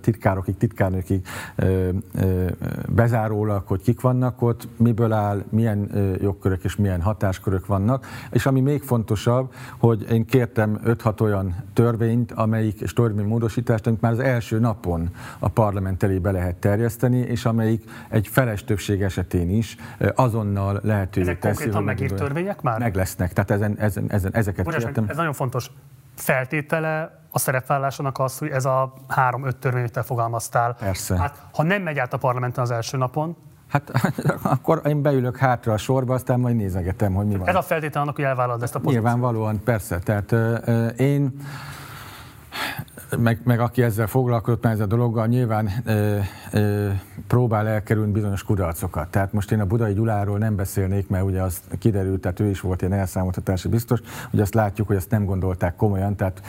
[0.00, 1.26] titkárokig, titkárnőkig
[2.88, 8.06] bezárólag, hogy kik vannak ott, miből áll, milyen jogkörök és milyen hatáskörök vannak.
[8.30, 14.12] És ami még fontosabb, hogy én kértem 5-6 olyan törvényt, amelyik, és törvénymódosítást, amit már
[14.12, 19.50] az első napon a parlament elé be lehet terjeszteni, és amelyik egy feles többség esetén
[19.50, 19.76] is
[20.14, 21.50] azonnal lehetővé Ezek teszi.
[21.50, 22.78] Ezek konkrétan megírt törvények már?
[22.78, 25.04] Meg lesznek, tehát ezen, ezen, ezen, ezeket Bocsás, kértem.
[25.08, 25.70] Ez nagyon fontos.
[26.14, 30.76] Feltétele a szerepvállásának az, hogy ez a három-öt törvény, amit te fogalmaztál.
[30.78, 31.18] Persze.
[31.18, 33.36] Hát, ha nem megy át a parlamenten az első napon,
[33.68, 33.90] Hát
[34.42, 37.48] akkor én beülök hátra a sorba, aztán majd nézegetem, hogy mi van.
[37.48, 39.04] Ez a feltétel annak, hogy elvállalod ezt a pozíciót.
[39.04, 39.98] Nyilvánvalóan, persze.
[39.98, 41.32] Tehát euh, én
[43.18, 45.70] meg, meg aki ezzel foglalkozott már ez a dologgal, nyilván
[47.26, 49.08] próbál elkerülni bizonyos kudarcokat.
[49.08, 52.60] Tehát most én a Budai Gyuláról nem beszélnék, mert ugye az kiderült, tehát ő is
[52.60, 56.42] volt ilyen elszámoltatási biztos, hogy azt látjuk, hogy azt nem gondolták komolyan, tehát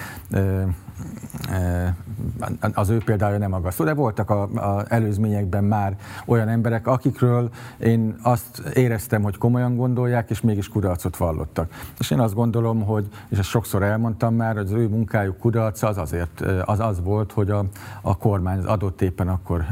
[2.73, 5.95] az ő példája nem aggasztó, de voltak a, a előzményekben már
[6.25, 11.71] olyan emberek, akikről én azt éreztem, hogy komolyan gondolják, és mégis kudarcot vallottak.
[11.99, 15.87] És én azt gondolom, hogy, és ezt sokszor elmondtam már, hogy az ő munkájuk kudarca
[15.87, 17.65] az azért, az az volt, hogy a,
[18.01, 19.65] a kormány, az adott éppen akkor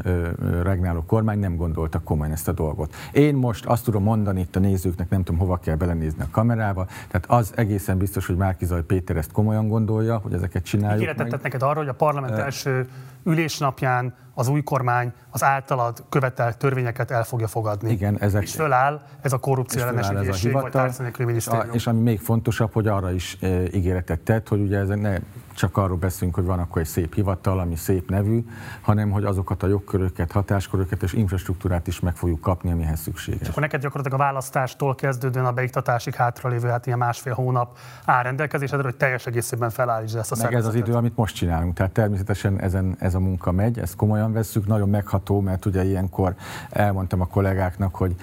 [0.64, 2.96] regnáló kormány nem gondolta komolyan ezt a dolgot.
[3.12, 6.86] Én most azt tudom mondani itt a nézőknek, nem tudom, hova kell belenézni a kamerába,
[6.86, 11.02] tehát az egészen biztos, hogy Márkizaj Péter ezt komolyan gondolja, hogy ezeket csináljuk.
[11.02, 12.88] Ígéretet tett neked arra, hogy a parlament első
[13.28, 17.92] ülésnapján az új kormány az általad követelt törvényeket el fogja fogadni.
[17.92, 22.20] Igen, ezek, és föláll ez a korrupció ellenes ügyészség, vagy társadalmi és, és ami még
[22.20, 25.18] fontosabb, hogy arra is e, ígéretet tett, hogy ugye ez ne
[25.58, 28.46] csak arról beszélünk, hogy van akkor egy szép hivatal, ami szép nevű,
[28.82, 33.42] hanem hogy azokat a jogköröket, hatásköröket és infrastruktúrát is meg fogjuk kapni, amihez szükséges.
[33.42, 38.24] És akkor neked gyakorlatilag a választástól kezdődően a beiktatásig hátralévő, hát ilyen másfél hónap áll
[38.24, 41.74] rendelkezésre, hogy teljes egészében felállítsd ezt a Meg ez az idő, amit most csinálunk.
[41.74, 46.36] Tehát természetesen ezen, ez a munka megy, ezt komolyan vesszük, nagyon megható, mert ugye ilyenkor
[46.70, 48.16] elmondtam a kollégáknak, hogy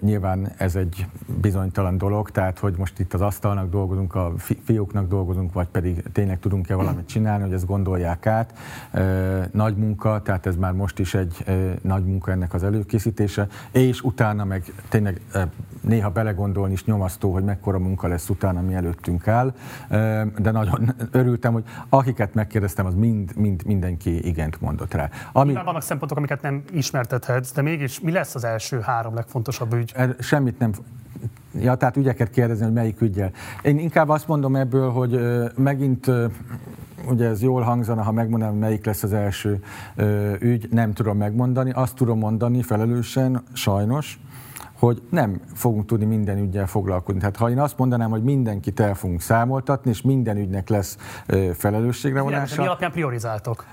[0.00, 1.06] nyilván ez egy
[1.40, 6.02] bizonytalan dolog, tehát hogy most itt az asztalnak dolgozunk, a fi, fiúknak dolgozunk, vagy pedig
[6.12, 8.54] tényleg tudunk-e valamit csinálni, hogy ezt gondolják át.
[9.52, 11.44] Nagy munka, tehát ez már most is egy
[11.82, 15.20] nagy munka ennek az előkészítése, és utána meg tényleg
[15.80, 19.54] néha belegondolni is nyomasztó, hogy mekkora munka lesz utána, mi előttünk áll,
[20.38, 25.10] de nagyon örültem, hogy akiket megkérdeztem, az mind, mind mindenki igent mondott rá.
[25.32, 25.46] Ami...
[25.46, 29.92] Nyilván vannak szempontok, amiket nem ismertethetsz, de mégis mi lesz az első három legfontosabb ügy?
[29.94, 30.72] Er, semmit nem
[31.60, 33.30] Ja, tehát ügyeket kérdezni, hogy melyik ügyel.
[33.62, 35.20] Én inkább azt mondom ebből, hogy
[35.56, 36.10] megint
[37.08, 39.62] ugye ez jól hangzana, ha megmondanám, melyik lesz az első
[39.96, 41.70] uh, ügy, nem tudom megmondani.
[41.70, 44.18] Azt tudom mondani felelősen, sajnos,
[44.78, 47.20] hogy nem fogunk tudni minden ügyel foglalkozni.
[47.20, 50.96] Tehát ha én azt mondanám, hogy mindenkit el fogunk számoltatni, és minden ügynek lesz
[51.54, 52.60] felelősségre vonása.
[52.60, 53.64] Mi alapján priorizáltok?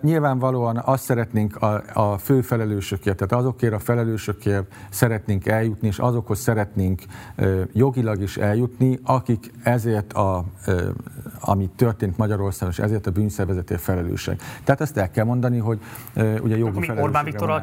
[0.00, 6.38] Nyilvánvalóan azt szeretnénk a, a fő felelősökért, tehát azokért a felelősökért szeretnénk eljutni, és azokhoz
[6.38, 7.02] szeretnénk
[7.72, 10.44] jogilag is eljutni, akik ezért a,
[11.40, 14.42] ami történt Magyarországon, és ezért a bűnszervezetért felelősek.
[14.64, 15.78] Tehát ezt el kell mondani, hogy
[16.14, 17.60] ugye jogi felelősségre Orbán Viktorral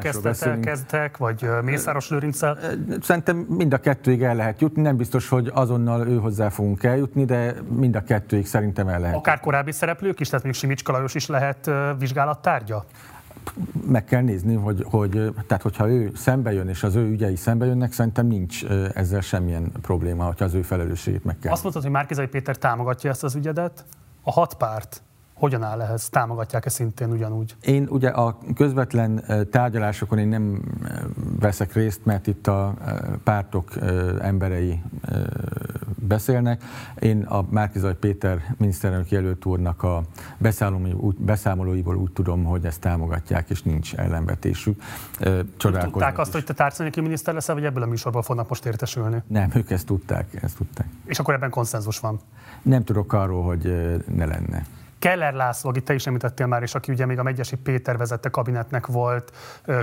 [0.61, 2.57] kezdtek, vagy Mészáros Lőrinccel?
[3.01, 7.25] Szerintem mind a kettőig el lehet jutni, nem biztos, hogy azonnal ő hozzá fogunk eljutni,
[7.25, 9.15] de mind a kettőig szerintem el lehet.
[9.15, 12.85] Akár korábbi szereplők is, tehát még Simicska Lajos is lehet vizsgálattárgya?
[13.87, 17.65] meg kell nézni, hogy, hogy tehát hogyha ő szembe jön, és az ő ügyei szembe
[17.65, 21.51] jönnek, szerintem nincs ezzel semmilyen probléma, hogyha az ő felelősségét meg kell.
[21.51, 23.85] Azt mondtad, hogy Márkizai Péter támogatja ezt az ügyedet,
[24.21, 25.01] a hat párt
[25.43, 26.09] hogyan áll ehhez?
[26.09, 27.55] Támogatják-e szintén ugyanúgy?
[27.61, 30.61] Én ugye a közvetlen tárgyalásokon én nem
[31.39, 32.73] veszek részt, mert itt a
[33.23, 33.71] pártok
[34.21, 34.81] emberei
[35.95, 36.63] beszélnek.
[36.99, 40.03] Én a Márkizaj Péter miniszterelnök jelölt úrnak a
[41.17, 44.81] beszámolóiból úgy tudom, hogy ezt támogatják, és nincs ellenvetésük.
[45.57, 46.33] Tudták azt, is.
[46.33, 49.23] hogy te társadalmi miniszter leszel, vagy ebből a műsorból fognak most értesülni?
[49.27, 50.87] Nem, ők ezt tudták, ezt tudták.
[51.05, 52.19] És akkor ebben konszenzus van?
[52.61, 53.63] Nem tudok arról, hogy
[54.15, 54.65] ne lenne.
[55.03, 58.29] Keller László, akit te is említettél már, és aki ugye még a Megyesi Péter vezette
[58.29, 59.31] kabinetnek volt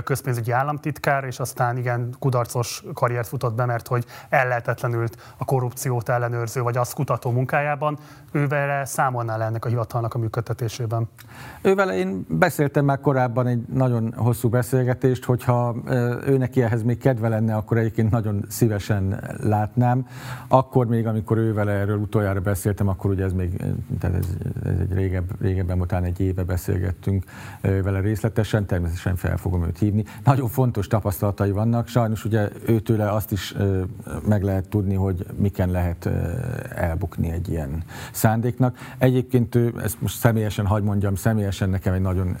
[0.03, 6.61] közpénzügyi államtitkár, és aztán igen kudarcos karriert futott be, mert hogy ellehetetlenült a korrupciót ellenőrző,
[6.61, 7.97] vagy azt kutató munkájában.
[8.31, 11.09] Ővel számolnál ennek a hivatalnak a működtetésében?
[11.61, 15.75] Ővel én beszéltem már korábban egy nagyon hosszú beszélgetést, hogyha
[16.25, 20.07] ő neki ehhez még kedve lenne, akkor egyébként nagyon szívesen látnám.
[20.47, 23.63] Akkor még, amikor ővel erről utoljára beszéltem, akkor ugye ez még
[23.99, 24.27] tehát ez,
[24.63, 27.23] ez egy rég régebb, régebben, után egy éve beszélgettünk
[27.61, 30.03] vele részletesen, természetesen fel fogom őt hívni.
[30.23, 33.55] Nagyon fontos tapasztalatai vannak, sajnos ugye őtőle azt is
[34.27, 36.09] meg lehet tudni, hogy miken lehet
[36.75, 38.77] elbukni egy ilyen szándéknak.
[38.97, 42.37] Egyébként ő, ezt most személyesen hagy mondjam, személyesen nekem egy nagyon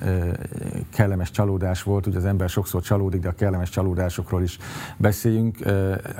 [0.89, 4.57] kellemes csalódás volt, ugye az ember sokszor csalódik, de a kellemes csalódásokról is
[4.97, 5.57] beszéljünk.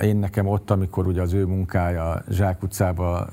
[0.02, 3.28] Én nekem ott, amikor ugye az ő munkája Zsák utcába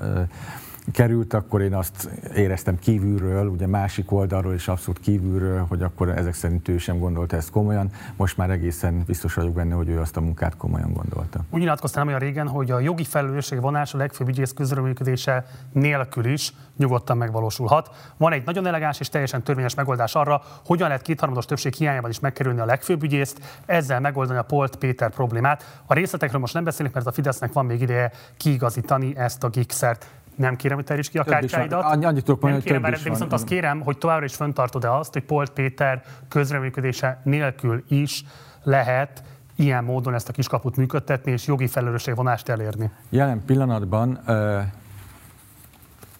[0.91, 6.33] került, akkor én azt éreztem kívülről, ugye másik oldalról és abszolút kívülről, hogy akkor ezek
[6.33, 7.91] szerint ő sem gondolta ezt komolyan.
[8.15, 11.39] Most már egészen biztos vagyok benne, hogy ő azt a munkát komolyan gondolta.
[11.49, 16.53] Úgy nyilatkoztam olyan régen, hogy a jogi felelősség vonás a legfőbb ügyész közreműködése nélkül is
[16.77, 18.13] nyugodtan megvalósulhat.
[18.17, 22.19] Van egy nagyon elegáns és teljesen törvényes megoldás arra, hogyan lehet kétharmados többség hiányában is
[22.19, 25.81] megkerülni a legfőbb ügyészt, ezzel megoldani a Polt Péter problémát.
[25.85, 30.07] A részletekről most nem beszélünk, mert a Fidesznek van még ideje kiigazítani ezt a gikszert
[30.39, 31.83] nem kérem, hogy terjés ki a kártyáidat.
[31.83, 35.49] Annyit tudok mondani, kérem, de viszont azt kérem, hogy továbbra is föntartod-e azt, hogy Polt
[35.49, 38.23] Péter közreműködése nélkül is
[38.63, 39.23] lehet
[39.55, 42.91] ilyen módon ezt a kiskaput működtetni, és jogi felelősségvonást elérni?
[43.09, 44.19] Jelen pillanatban,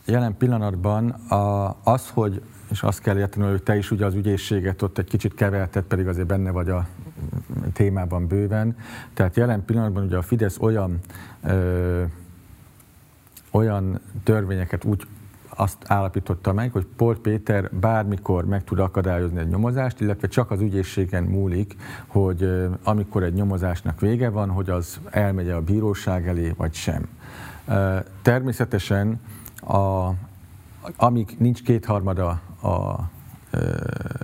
[0.05, 1.15] jelen pillanatban
[1.83, 5.33] az, hogy és azt kell érteni, hogy te is ugye az ügyészséget ott egy kicsit
[5.33, 6.87] keverted, pedig azért benne vagy a
[7.73, 8.77] témában bőven.
[9.13, 10.99] Tehát jelen pillanatban ugye a Fidesz olyan
[11.43, 12.03] ö,
[13.51, 15.07] olyan törvényeket úgy
[15.59, 20.61] azt állapította meg, hogy Pol Péter bármikor meg tud akadályozni egy nyomozást, illetve csak az
[20.61, 21.75] ügyészségen múlik,
[22.07, 27.07] hogy amikor egy nyomozásnak vége van, hogy az elmegy a bíróság elé, vagy sem.
[28.21, 29.21] Természetesen,
[29.55, 30.09] a,
[30.97, 33.09] amíg nincs kétharmada a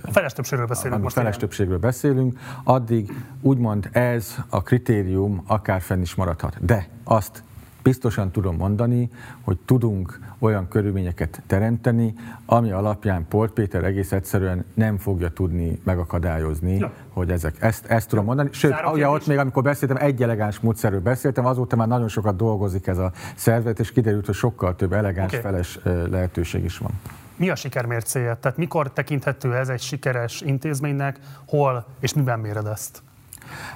[0.02, 1.14] a feles többségről beszélünk most.
[1.14, 6.64] Feles többségről beszélünk, addig úgymond ez a kritérium akár fenn is maradhat.
[6.64, 7.42] De azt
[7.86, 9.10] biztosan tudom mondani,
[9.42, 12.14] hogy tudunk olyan körülményeket teremteni,
[12.46, 16.92] ami alapján Polt Péter egész egyszerűen nem fogja tudni megakadályozni, ja.
[17.08, 17.54] hogy ezek.
[17.60, 18.48] Ezt, ezt tudom mondani.
[18.52, 22.86] Sőt, ugye ott még, amikor beszéltem, egy elegáns módszerről beszéltem, azóta már nagyon sokat dolgozik
[22.86, 25.40] ez a szervezet, és kiderült, hogy sokkal több elegáns okay.
[25.40, 25.78] feles
[26.10, 26.90] lehetőség is van.
[27.36, 28.34] Mi a sikermércéje?
[28.34, 33.02] Tehát mikor tekinthető ez egy sikeres intézménynek, hol és miben méred ezt?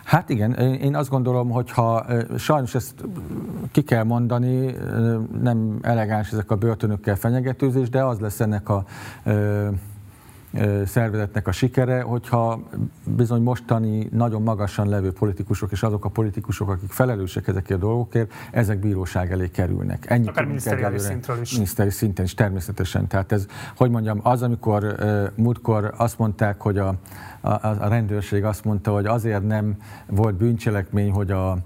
[0.05, 2.05] Hát igen, én azt gondolom, hogy ha
[2.39, 2.95] sajnos ezt
[3.73, 4.75] ki kell mondani,
[5.43, 8.85] nem elegáns ezek a börtönökkel fenyegetőzés, de az lesz ennek a
[10.87, 12.69] szervezetnek a sikere, hogyha
[13.17, 18.33] bizony mostani nagyon magasan levő politikusok és azok a politikusok, akik felelősek ezekért a dolgokért,
[18.51, 20.11] ezek bíróság elé kerülnek.
[20.11, 21.53] Ennyi Akár minisztériális szintről is.
[21.53, 23.07] Miniszteri szinten is, természetesen.
[23.07, 24.95] Tehát ez, hogy mondjam, az, amikor
[25.35, 26.95] múltkor azt mondták, hogy a,
[27.41, 31.59] a, a rendőrség azt mondta, hogy azért nem volt bűncselekmény, hogy a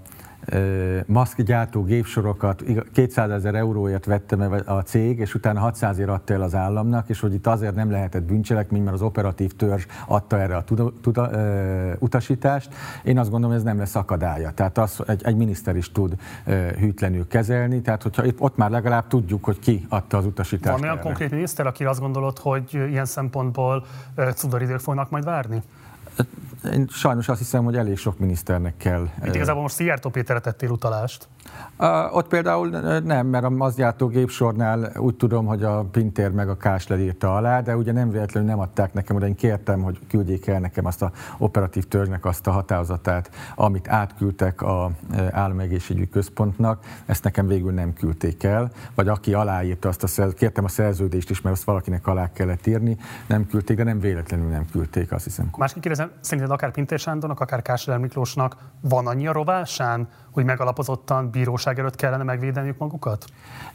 [1.05, 6.41] maszkgyártó gépsorokat 200 ezer euróért vette meg a cég, és utána 600 ért adta el
[6.41, 10.55] az államnak, és hogy itt azért nem lehetett bűncselekmény, mert az operatív törzs adta erre
[10.55, 12.73] a tuda, tuda, ö, utasítást.
[13.03, 14.51] Én azt gondolom, ez nem lesz akadálya.
[14.51, 18.69] Tehát az, egy, egy miniszter is tud ö, hűtlenül kezelni, tehát hogyha itt, ott már
[18.69, 20.73] legalább tudjuk, hogy ki adta az utasítást.
[20.73, 21.03] Van olyan erre.
[21.03, 23.85] konkrét miniszter, aki azt gondolod, hogy ilyen szempontból
[24.35, 25.61] cudaridők fognak majd várni?
[26.73, 29.07] Én sajnos azt hiszem, hogy elég sok miniszternek kell.
[29.25, 31.27] Itt igazából most Szijjártó Péterre tettél utalást.
[31.79, 36.57] Uh, ott például nem, mert a mazgyártó gépsornál úgy tudom, hogy a Pintér meg a
[36.57, 40.47] Kásler írta alá, de ugye nem véletlenül nem adták nekem, de én kértem, hogy küldjék
[40.47, 44.91] el nekem azt a operatív törzsnek azt a határozatát, amit átküldtek a
[45.31, 50.63] államegészségügyi központnak, ezt nekem végül nem küldték el, vagy aki aláírta azt a szerződést, kértem
[50.63, 52.97] a szerződést is, mert azt valakinek alá kellett írni,
[53.27, 55.49] nem küldték, de nem véletlenül nem küldték, azt hiszem.
[55.57, 61.29] Másképp kérdezem, szerinted akár Pintér Sándornak, akár Kásler Miklósnak van annyi a rovásán, hogy megalapozottan
[61.29, 63.25] bíróság előtt kellene megvédeniük magukat?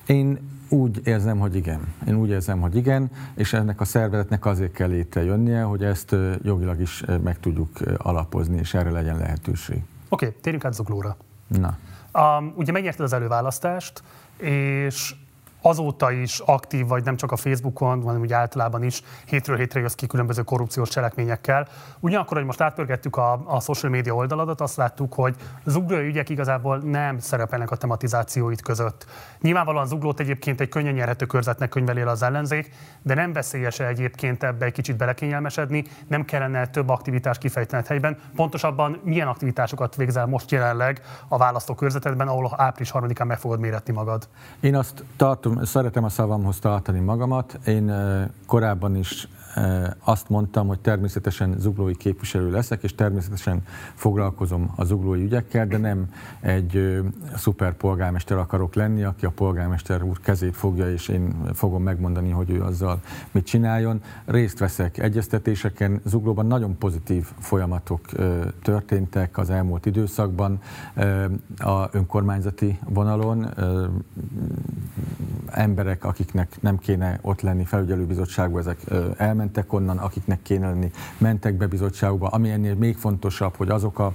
[0.06, 0.38] Én
[0.68, 1.94] úgy érzem, hogy igen.
[2.06, 6.80] Én úgy érzem, hogy igen, és ennek a szervezetnek azért kell létrejönnie, hogy ezt jogilag
[6.80, 9.82] is meg tudjuk alapozni, és erre legyen lehetőség.
[10.08, 11.16] Oké, okay, térjünk át Zuglóra.
[11.46, 11.76] Na.
[12.12, 14.02] Um, ugye megnyerted az előválasztást,
[14.36, 15.14] és
[15.62, 19.94] azóta is aktív vagy nem csak a Facebookon, hanem úgy általában is hétről hétre jössz
[19.94, 21.68] ki különböző korrupciós cselekményekkel.
[22.00, 26.78] Ugyanakkor, hogy most átpörgettük a, a social media oldaladat, azt láttuk, hogy zuglói ügyek igazából
[26.78, 29.06] nem szerepelnek a tematizációit között.
[29.40, 34.42] Nyilvánvalóan zuglót egyébként egy könnyen nyerhető körzetnek könyvelél az ellenzék, de nem veszélyes -e egyébként
[34.42, 38.18] ebbe egy kicsit belekényelmesedni, nem kellene több aktivitást kifejtened helyben.
[38.36, 44.28] Pontosabban milyen aktivitásokat végzel most jelenleg a választókörzetedben, ahol április 3-án meg fogod méretni magad?
[44.60, 47.58] Én azt tartom, szeretem a szavamhoz tartani magamat.
[47.66, 47.92] Én
[48.46, 49.28] korábban is
[50.04, 53.62] azt mondtam, hogy természetesen zuglói képviselő leszek, és természetesen
[53.94, 56.06] foglalkozom a zuglói ügyekkel, de nem
[56.40, 57.00] egy
[57.36, 62.50] szuper polgármester akarok lenni, aki a polgármester úr kezét fogja, és én fogom megmondani, hogy
[62.50, 64.02] ő azzal mit csináljon.
[64.24, 66.00] Részt veszek egyeztetéseken.
[66.04, 68.00] Zuglóban nagyon pozitív folyamatok
[68.62, 70.60] történtek az elmúlt időszakban
[71.56, 73.48] a önkormányzati vonalon.
[75.50, 78.78] Emberek, akiknek nem kéne ott lenni felügyelőbizottságban, ezek
[79.16, 83.98] elmentek elmentek onnan, akiknek kéne lenni, mentek be bizottságba, ami ennél még fontosabb, hogy azok
[83.98, 84.14] a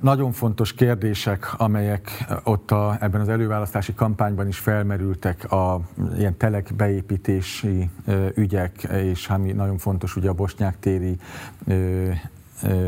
[0.00, 5.80] nagyon fontos kérdések, amelyek ott a, ebben az előválasztási kampányban is felmerültek, a
[6.16, 7.90] ilyen telek beépítési
[8.34, 11.18] ügyek, és ami nagyon fontos, ugye a bosnyák téri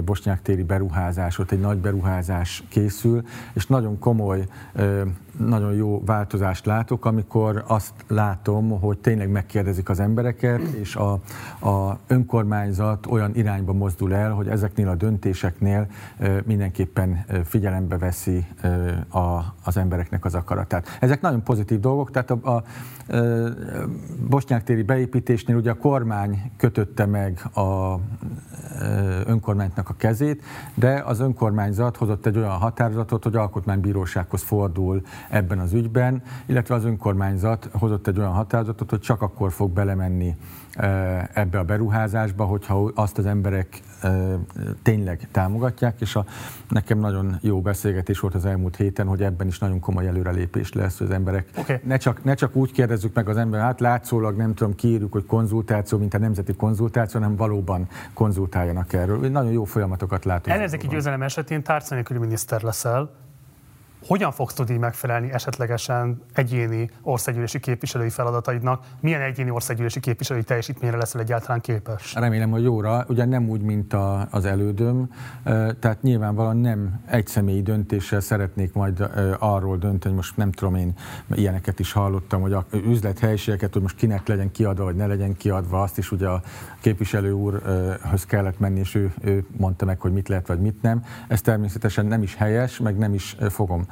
[0.05, 4.47] bosnyák téri beruházás, ott egy nagy beruházás készül, és nagyon komoly
[5.39, 11.13] nagyon jó változást látok, amikor azt látom, hogy tényleg megkérdezik az embereket, és a,
[11.69, 15.87] a önkormányzat olyan irányba mozdul el, hogy ezeknél a döntéseknél
[16.45, 18.47] mindenképpen figyelembe veszi
[19.09, 20.97] a, az embereknek az akaratát.
[21.01, 22.63] Ezek nagyon pozitív dolgok, tehát a, a, a
[24.29, 27.99] Bosnyák-téri beépítésnél ugye a kormány kötötte meg a
[29.27, 30.43] önkormányzatnak a kezét,
[30.75, 36.85] de az önkormányzat hozott egy olyan határozatot, hogy alkotmánybírósághoz fordul ebben az ügyben, illetve az
[36.85, 40.37] önkormányzat hozott egy olyan határozatot, hogy csak akkor fog belemenni
[41.33, 43.81] ebbe a beruházásba, hogyha azt az emberek
[44.83, 46.25] tényleg támogatják, és a,
[46.69, 50.99] nekem nagyon jó beszélgetés volt az elmúlt héten, hogy ebben is nagyon komoly előrelépés lesz,
[50.99, 51.81] hogy az emberek okay.
[51.85, 55.27] ne, csak, ne csak úgy kérdezzük meg az ember, hát látszólag nem tudom, kiírjuk, hogy
[55.27, 59.29] konzultáció, mint a nemzeti konzultáció, hanem valóban konzultáljanak erről.
[59.29, 60.57] Nagyon jó folyamatokat látunk.
[60.57, 63.11] Ellenzéki győzelem esetén tárca miniszter leszel,
[64.09, 68.85] hogyan fogsz tudni megfelelni esetlegesen egyéni országgyűlési képviselői feladataidnak?
[69.01, 72.15] Milyen egyéni országgyűlési képviselői teljesítményre leszel egyáltalán képes?
[72.15, 75.11] Remélem, hogy jóra, ugye nem úgy, mint a, az elődöm,
[75.81, 80.93] tehát nyilvánvalóan nem egy személyi döntéssel szeretnék majd arról dönteni, most nem tudom én,
[81.35, 85.83] ilyeneket is hallottam, hogy a üzlethelyiségeket, hogy most kinek legyen kiadva, vagy ne legyen kiadva,
[85.83, 86.43] azt is ugye a
[86.81, 91.05] képviselő úrhoz kellett menni, és ő, ő mondta meg, hogy mit lehet, vagy mit nem.
[91.29, 93.87] Ez természetesen nem is helyes, meg nem is fogom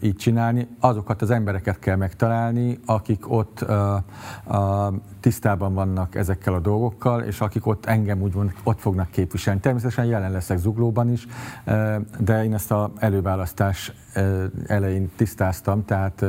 [0.00, 0.68] így csinálni.
[0.80, 3.64] Azokat az embereket kell megtalálni, akik ott
[5.20, 9.60] tisztában vannak ezekkel a dolgokkal, és akik ott engem úgy ott fognak képviselni.
[9.60, 11.26] Természetesen jelen leszek Zuglóban is,
[12.18, 13.92] de én ezt a előválasztás
[14.66, 16.24] elején tisztáztam, tehát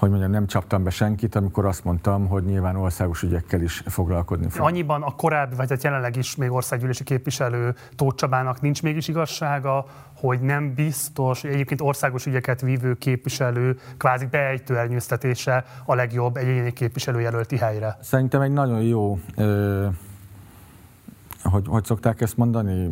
[0.00, 4.48] hogy mondjam, nem csaptam be senkit, amikor azt mondtam, hogy nyilván országos ügyekkel is foglalkozni
[4.48, 4.66] fog.
[4.66, 9.86] Annyiban a korábbi, vagy hát jelenleg is még országgyűlési képviselő Tóth Csabának nincs mégis igazsága,
[10.16, 16.72] hogy nem biztos, hogy egyébként országos ügyeket vívő képviselő kvázi beejtő elnyőztetése a legjobb egyéni
[16.72, 17.96] képviselőjelölti helyre.
[18.00, 19.86] Szerintem egy nagyon jó ö,
[21.50, 22.90] hogy, hogy szokták ezt mondani,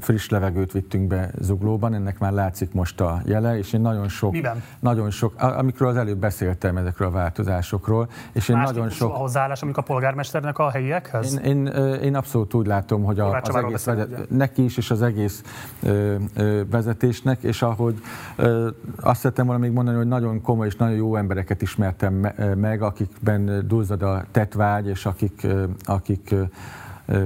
[0.00, 4.32] friss levegőt vittünk be Zuglóban, ennek már látszik most a jele, és én nagyon sok,
[4.32, 4.62] Miben?
[4.80, 9.14] nagyon sok, amikről az előbb beszéltem ezekről a változásokról, és én Más nagyon sok...
[9.14, 11.40] a hozzáállás, amik a polgármesternek a helyiekhez?
[11.44, 11.66] Én, én,
[12.02, 15.42] én abszolút úgy látom, hogy a, az egész vezet, neki is, és az egész
[15.82, 18.00] ö, ö, vezetésnek, és ahogy
[18.36, 18.68] ö,
[19.00, 22.82] azt szerettem volna még mondani, hogy nagyon komoly és nagyon jó embereket ismertem me, meg,
[22.82, 25.46] akikben duzzad a tetvágy, és akik,
[25.84, 26.34] akik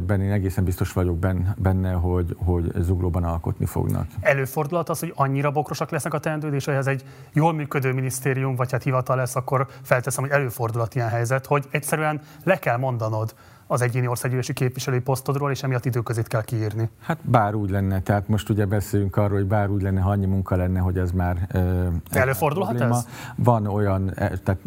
[0.07, 1.19] benne én egészen biztos vagyok
[1.57, 4.07] benne, hogy, hogy zuglóban alkotni fognak.
[4.21, 8.73] Előfordulhat az, hogy annyira bokrosak lesznek a teendőd, és ez egy jól működő minisztérium, vagy
[8.73, 13.35] hát hivatal lesz, akkor felteszem, hogy előfordulhat ilyen helyzet, hogy egyszerűen le kell mondanod
[13.67, 16.89] az egyéni országgyűlési képviselői posztodról, és emiatt időközét kell kiírni.
[17.01, 20.27] Hát bár úgy lenne, tehát most ugye beszélünk arról, hogy bár úgy lenne, ha annyi
[20.27, 21.49] munka lenne, hogy ez már...
[21.55, 22.99] Uh, Előfordulhat probléma.
[22.99, 23.07] ez?
[23.37, 24.59] Van olyan, tehát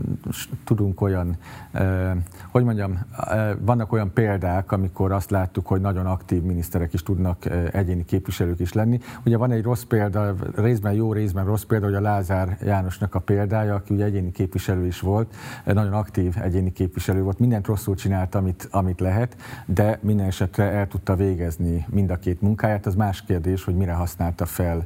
[0.63, 1.37] tudunk olyan,
[1.73, 2.11] uh,
[2.51, 7.37] hogy mondjam, uh, vannak olyan példák, amikor azt láttuk, hogy nagyon aktív miniszterek is tudnak
[7.45, 8.99] uh, egyéni képviselők is lenni.
[9.25, 13.19] Ugye van egy rossz példa, részben jó, részben rossz példa, hogy a Lázár Jánosnak a
[13.19, 15.35] példája, aki ugye egyéni képviselő is volt,
[15.65, 19.35] nagyon aktív egyéni képviselő volt, mindent rosszul csinált, amit, amit amit lehet,
[19.65, 22.85] de minden esetre el tudta végezni mind a két munkáját.
[22.85, 24.85] Az más kérdés, hogy mire használta fel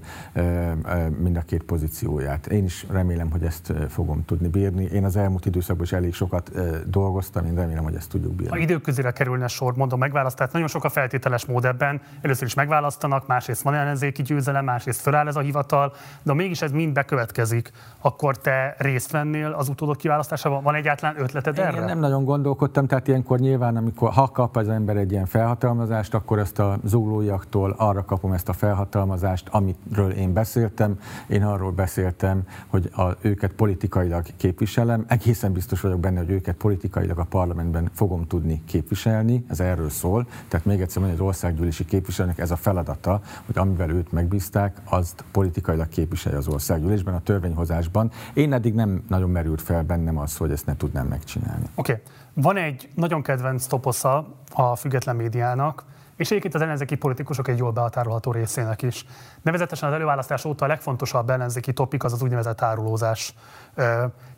[1.21, 2.47] mind a két pozícióját.
[2.47, 4.83] Én is remélem, hogy ezt fogom tudni bírni.
[4.83, 6.51] Én az elmúlt időszakban is elég sokat
[6.89, 8.51] dolgoztam, én remélem, hogy ezt tudjuk bírni.
[8.51, 12.01] Ha időközére kerülne sor, mondom, megválasztás, nagyon sok a feltételes mód ebben.
[12.21, 15.93] Először is megválasztanak, másrészt van ellenzéki győzelem, másrészt föláll ez a hivatal,
[16.23, 20.63] de mégis ez mind bekövetkezik, akkor te részt vennél az utódok kiválasztásában?
[20.63, 21.77] Van egyáltalán ötleted erre?
[21.77, 26.13] Én nem nagyon gondolkodtam, tehát ilyenkor nyilván, amikor ha kap az ember egy ilyen felhatalmazást,
[26.13, 30.99] akkor ezt a zuglóiaktól arra kapom ezt a felhatalmazást, amiről én beszéltem.
[31.27, 35.05] Én arról beszéltem, hogy a, őket politikailag képviselem.
[35.07, 39.45] Egészen biztos vagyok benne, hogy őket politikailag a parlamentben fogom tudni képviselni.
[39.47, 40.27] Ez erről szól.
[40.47, 45.23] Tehát még egyszer mondja, az országgyűlési képviselőnek ez a feladata, hogy amivel őt megbízták, azt
[45.31, 48.11] politikailag képviselje az országgyűlésben, a törvényhozásban.
[48.33, 51.65] Én eddig nem nagyon merült fel bennem az, hogy ezt ne tudnám megcsinálni.
[51.75, 51.91] Oké.
[51.91, 52.03] Okay.
[52.33, 55.85] Van egy nagyon kedvenc toposza a független médiának,
[56.15, 59.05] és egyébként az ellenzéki politikusok egy jól behatárolható részének is.
[59.41, 63.33] Nevezetesen az előválasztás óta a legfontosabb ellenzéki topik az az úgynevezett árulózás.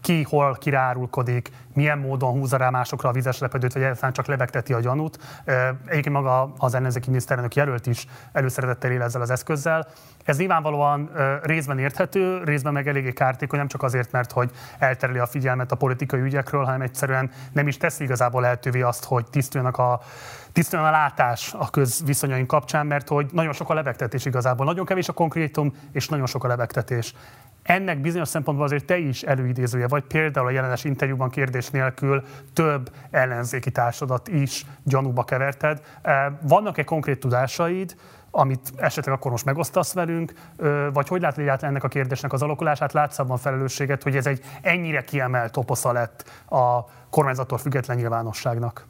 [0.01, 4.74] Ki, hol kirárulkodik, milyen módon húzza rá másokra a vizes lepedőt, vagy egyáltalán csak lebegteti
[4.74, 5.19] a gyanút.
[5.86, 9.88] Egyébként maga az ellenzéki miniszterelnök jelölt is előszeretettel él ezzel az eszközzel.
[10.26, 11.09] Ez nyilvánvalóan
[11.43, 15.76] részben érthető, részben meg eléggé kártékony, nem csak azért, mert hogy eltereli a figyelmet a
[15.76, 20.01] politikai ügyekről, hanem egyszerűen nem is teszi igazából lehetővé azt, hogy tisztuljanak a
[20.53, 24.65] tisztuljon a látás a közviszonyaink kapcsán, mert hogy nagyon sok a lebegtetés igazából.
[24.65, 27.13] Nagyon kevés a konkrétum, és nagyon sok a lebegtetés.
[27.63, 32.23] Ennek bizonyos szempontból azért te is előidézője vagy, például a jelenes interjúban kérdés nélkül
[32.53, 35.81] több ellenzéki társadat is gyanúba keverted.
[36.41, 37.95] Vannak-e konkrét tudásaid,
[38.31, 40.33] amit esetleg akkor most megosztasz velünk,
[40.93, 42.93] vagy hogy látod egyáltalán ennek a kérdésnek az alakulását?
[42.93, 46.79] Látsz abban felelősséget, hogy ez egy ennyire kiemelt toposza lett a
[47.09, 48.85] kormányzattól független nyilvánosságnak?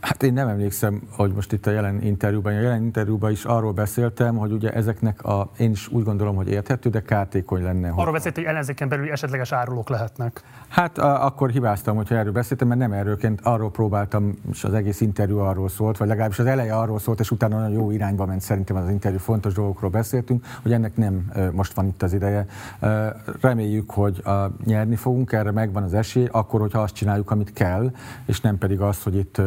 [0.00, 3.72] Hát én nem emlékszem, hogy most itt a jelen interjúban, a jelen interjúban is arról
[3.72, 7.88] beszéltem, hogy ugye ezeknek a, én is úgy gondolom, hogy érthető, de kártékony lenne.
[7.88, 8.12] Arról hogy...
[8.12, 10.42] beszélt, hogy ellenzéken belül esetleges árulók lehetnek.
[10.68, 15.00] Hát a, akkor hibáztam, hogyha erről beszéltem, mert nem erőként, arról próbáltam, és az egész
[15.00, 18.40] interjú arról szólt, vagy legalábbis az eleje arról szólt, és utána nagyon jó irányba ment
[18.40, 22.46] szerintem az interjú, fontos dolgokról beszéltünk, hogy ennek nem most van itt az ideje.
[23.40, 27.90] Reméljük, hogy a, nyerni fogunk, erre megvan az esély, akkor, hogyha azt csináljuk, amit kell,
[28.26, 29.40] és nem pedig azt, hogy itt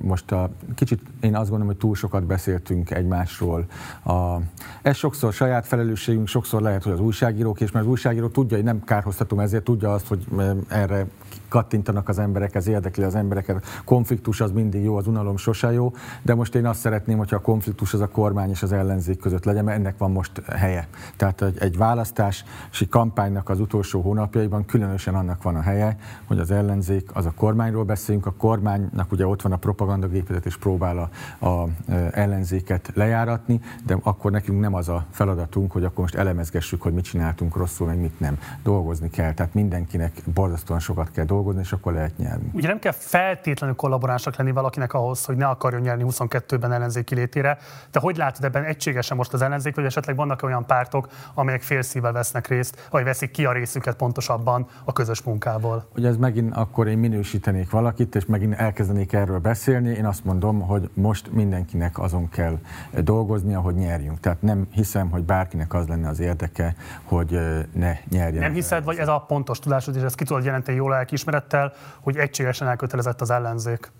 [0.00, 3.66] most a, kicsit én azt gondolom, hogy túl sokat beszéltünk egymásról.
[4.04, 4.36] A,
[4.82, 8.66] ez sokszor saját felelősségünk, sokszor lehet, hogy az újságírók, és mert az újságíró tudja, hogy
[8.66, 10.26] nem kárhoztatom ezért, tudja azt, hogy
[10.68, 11.06] erre
[11.54, 13.64] kattintanak az emberek, ez érdekli az embereket.
[13.84, 15.92] Konfliktus az mindig jó, az unalom sose jó,
[16.22, 19.44] de most én azt szeretném, hogyha a konfliktus az a kormány és az ellenzék között
[19.44, 20.88] legyen, mert ennek van most helye.
[21.16, 25.96] Tehát egy, egy választási kampánynak az utolsó hónapjaiban különösen annak van a helye,
[26.26, 30.56] hogy az ellenzék, az a kormányról beszélünk, a kormánynak ugye ott van a propagandagépezet és
[30.56, 31.68] próbál a, a
[32.10, 37.04] ellenzéket lejáratni, de akkor nekünk nem az a feladatunk, hogy akkor most elemezgessük, hogy mit
[37.04, 38.38] csináltunk rosszul, meg mit nem.
[38.62, 42.50] Dolgozni kell, tehát mindenkinek borzasztóan sokat kell dolgozni, dolgozni, és akkor lehet nyerni.
[42.52, 47.58] Ugye nem kell feltétlenül kollaboránsak lenni valakinek ahhoz, hogy ne akarjon nyerni 22-ben ellenzéki létére,
[47.90, 52.12] de hogy látod ebben egységesen most az ellenzék, vagy esetleg vannak olyan pártok, amelyek félszívvel
[52.12, 55.88] vesznek részt, vagy veszik ki a részüket pontosabban a közös munkából?
[55.96, 59.88] Ugye ez megint akkor én minősítenék valakit, és megint elkezdenék erről beszélni.
[59.90, 62.58] Én azt mondom, hogy most mindenkinek azon kell
[63.00, 64.20] dolgoznia, hogy nyerjünk.
[64.20, 66.74] Tehát nem hiszem, hogy bárkinek az lenne az érdeke,
[67.04, 67.38] hogy
[67.72, 68.42] ne nyerjen.
[68.42, 71.72] Nem hiszed, vagy ez a pontos tudásod, és ezt ki tudod jelenteni jól lelkiismeret ismerettel,
[72.00, 73.92] hogy egységesen elkötelezett az ellenzék?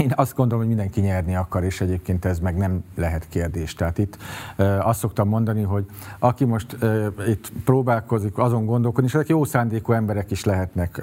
[0.00, 3.74] Én azt gondolom, hogy mindenki nyerni akar, és egyébként ez meg nem lehet kérdés.
[3.74, 4.18] Tehát itt
[4.80, 5.86] azt szoktam mondani, hogy
[6.18, 6.76] aki most
[7.26, 11.02] itt próbálkozik azon gondolkodni, és ezek jó szándékú emberek is lehetnek,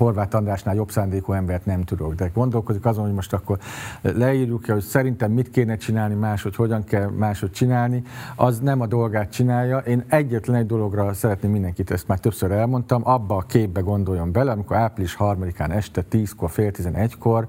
[0.00, 3.58] Horváth Andrásnál jobb szándékú embert nem tudok, de gondolkozik azon, hogy most akkor
[4.02, 8.02] leírjuk hogy szerintem mit kéne csinálni máshogy, hogyan kell máshogy csinálni,
[8.36, 9.78] az nem a dolgát csinálja.
[9.78, 14.52] Én egyetlen egy dologra szeretném mindenkit, ezt már többször elmondtam, abba a képbe gondoljon bele,
[14.52, 17.46] amikor április 3-án este 10-kor, fél 11-kor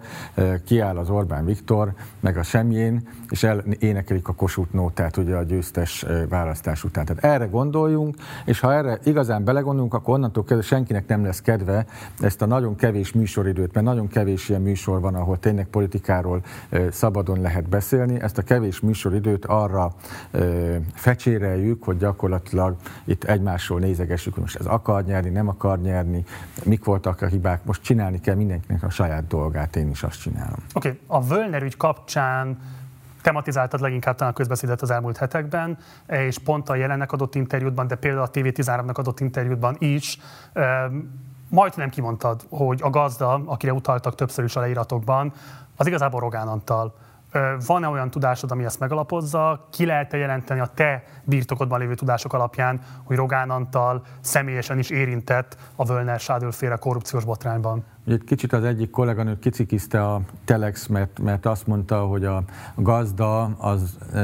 [0.66, 5.44] kiáll az Orbán Viktor, meg a Semjén, és el, énekelik a Kossuth nótát ugye a
[5.44, 7.06] győztes választás után.
[7.06, 11.86] Tehát erre gondoljunk, és ha erre igazán belegondolunk, akkor onnantól kezdve senkinek nem lesz kedve
[12.20, 16.44] ezt ezt a nagyon kevés műsoridőt, mert nagyon kevés ilyen műsor van, ahol tényleg politikáról
[16.92, 19.94] szabadon lehet beszélni, ezt a kevés műsoridőt arra
[20.94, 22.76] fecséreljük, hogy gyakorlatilag
[23.06, 26.24] itt egymásról nézegessük, hogy most ez akar nyerni, nem akar nyerni,
[26.64, 30.60] mik voltak a hibák, most csinálni kell mindenkinek a saját dolgát, én is azt csinálom.
[30.74, 31.00] Oké, okay.
[31.08, 32.58] a Völner ügy kapcsán
[33.22, 35.78] tematizáltad leginkább talán a közbeszédet az elmúlt hetekben,
[36.08, 40.18] és pont a jelennek adott interjútban, de például a TV13-nak adott interjútban is
[41.52, 45.34] majdnem kimondtad, hogy a gazda, akire utaltak többször is a leíratokban,
[45.76, 46.94] az igazából Rogán Antal.
[47.66, 49.68] Van-e olyan tudásod, ami ezt megalapozza?
[49.72, 55.58] Ki lehet-e jelenteni a te birtokodban lévő tudások alapján, hogy Rogán Antal személyesen is érintett
[55.76, 57.86] a Völner Sádölféle korrupciós botrányban?
[58.08, 62.44] Egy kicsit az egyik kolléganő kicikizte a Telex, mert, mert azt mondta, hogy a
[62.76, 64.20] gazda az e,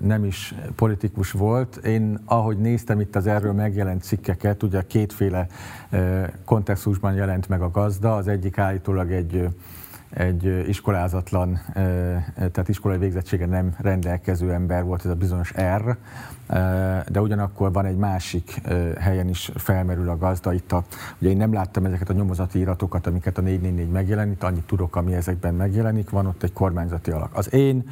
[0.00, 1.76] nem is politikus volt.
[1.76, 5.46] Én, ahogy néztem itt az erről megjelent cikkeket, ugye kétféle
[5.90, 8.16] e, kontextusban jelent meg a gazda.
[8.16, 9.48] Az egyik állítólag egy
[10.10, 11.60] egy iskolázatlan,
[12.34, 15.96] tehát iskolai végzettsége nem rendelkező ember volt, ez a bizonyos R,
[17.08, 18.60] de ugyanakkor van egy másik
[18.98, 20.52] helyen is felmerül a gazda.
[20.52, 20.84] Itt a,
[21.18, 25.14] ugye én nem láttam ezeket a nyomozati iratokat, amiket a 444 megjelenít, annyit tudok, ami
[25.14, 27.36] ezekben megjelenik, van ott egy kormányzati alak.
[27.36, 27.84] Az én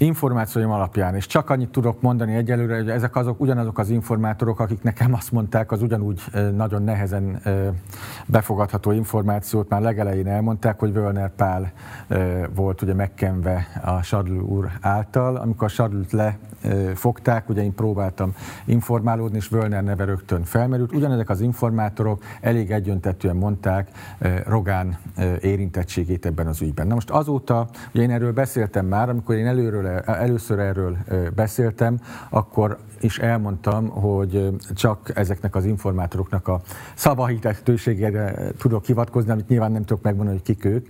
[0.00, 4.82] információim alapján, és csak annyit tudok mondani egyelőre, hogy ezek azok ugyanazok az informátorok, akik
[4.82, 6.22] nekem azt mondták, az ugyanúgy
[6.56, 7.40] nagyon nehezen
[8.26, 11.72] befogadható információt már legelején elmondták, hogy Völner Pál
[12.54, 15.36] volt ugye megkenve a Sadl úr által.
[15.36, 18.34] Amikor a Sadlut lefogták, ugye én próbáltam
[18.64, 20.92] informálódni, és Völner neve rögtön felmerült.
[20.92, 23.88] Ugyanezek az informátorok elég egyöntetően mondták
[24.46, 24.98] Rogán
[25.40, 26.86] érintettségét ebben az ügyben.
[26.86, 30.96] Na most azóta, ugye én erről beszéltem már, amikor én előről, először erről
[31.34, 36.60] beszéltem, akkor is elmondtam, hogy csak ezeknek az informátoroknak a
[36.94, 40.86] szavahitetőségére tudok hivatkozni, amit nyilván nem tudok megmondani, hogy kik ők.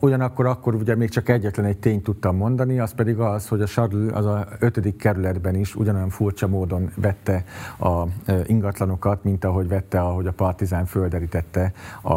[0.00, 3.66] Ugyanakkor akkor ugye még csak egyetlen egy tényt tudtam mondani, az pedig az, hogy a
[3.66, 7.44] Charles az a ötödik kerületben is ugyanolyan furcsa módon vette
[7.78, 8.02] a
[8.46, 12.12] ingatlanokat, mint ahogy vette, ahogy a Partizán földerítette a,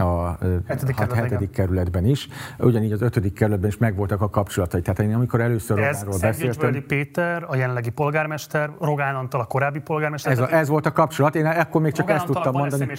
[0.00, 2.28] a hetedik, hát, hetedik kerületben is.
[2.58, 4.80] Ugyanígy az ötödik kerületben is megvoltak a kapcsolatai.
[4.80, 6.86] Tehát én amikor először Ez beszéltem...
[6.86, 7.90] Péter, a jelenlegi
[8.28, 10.32] polgármester, Rogán Antal a korábbi polgármester.
[10.32, 12.92] Ez, a, ez volt a kapcsolat, én akkor még csak Rogán ezt tudtam mondani.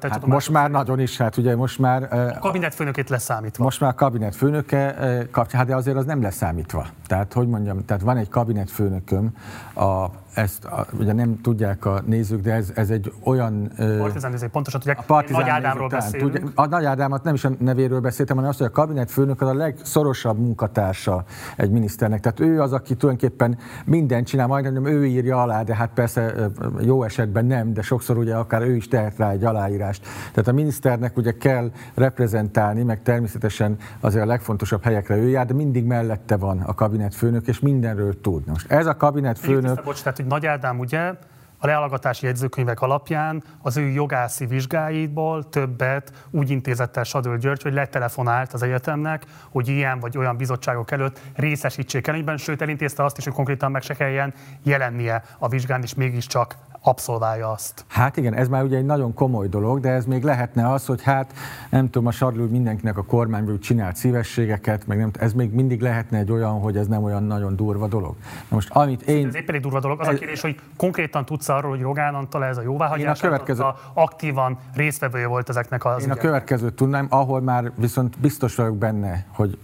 [0.00, 2.02] Hát most már nagyon is, hát ugye most már...
[2.12, 3.64] A kabinetfőnökét leszámítva.
[3.64, 4.94] Most már a kabinetfőnöke
[5.30, 6.86] kapcsolat, hát de azért az nem leszámítva.
[7.06, 9.30] Tehát, hogy mondjam, tehát van egy kabinetfőnököm,
[9.74, 13.72] a ezt a, ugye nem tudják a nézők, de ez, ez egy olyan...
[13.98, 16.32] Partizán nézők pontosan tudják, a partizán Nagy Ádámról beszélünk.
[16.32, 19.48] Tudja, a Nagy Ádámat nem is a nevéről beszéltem, hanem azt, hogy a kabinetfőnök az
[19.48, 21.24] a legszorosabb munkatársa
[21.56, 22.20] egy miniszternek.
[22.20, 26.34] Tehát ő az, aki tulajdonképpen mindent csinál, majdnem ő írja alá, de hát persze
[26.80, 30.02] jó esetben nem, de sokszor ugye akár ő is tehet rá egy aláírást.
[30.32, 35.54] Tehát a miniszternek ugye kell reprezentálni, meg természetesen azért a legfontosabb helyekre ő jár, de
[35.54, 38.46] mindig mellette van a kabinetfőnök, és mindenről tud.
[38.46, 39.84] Most ez a kabinetfőnök
[40.20, 41.12] hogy Nagy Ádám ugye
[41.58, 47.72] a leallagatási jegyzőkönyvek alapján az ő jogászi vizsgáiból többet úgy intézett el Sadöl György, hogy
[47.72, 53.24] letelefonált az egyetemnek, hogy ilyen vagy olyan bizottságok előtt részesítsék előnyben, sőt elintézte azt is,
[53.24, 57.84] hogy konkrétan meg se kelljen jelennie a vizsgán, és mégiscsak abszolválja azt.
[57.88, 61.02] Hát igen, ez már ugye egy nagyon komoly dolog, de ez még lehetne az, hogy
[61.02, 61.32] hát
[61.70, 66.18] nem tudom, a Sarlul mindenkinek a kormányból csinált szívességeket, meg nem, ez még mindig lehetne
[66.18, 68.14] egy olyan, hogy ez nem olyan nagyon durva dolog.
[68.20, 69.26] Na most amit én...
[69.26, 70.00] Ez éppen egy durva dolog.
[70.00, 70.14] Az ez...
[70.14, 73.64] a kérdés, hogy konkrétan tudsz arról, hogy Rogán Antal ez a jóváhagyás, a következő...
[73.94, 79.26] aktívan résztvevője volt ezeknek az Én a következőt tudnám, ahol már viszont biztos vagyok benne,
[79.28, 79.58] hogy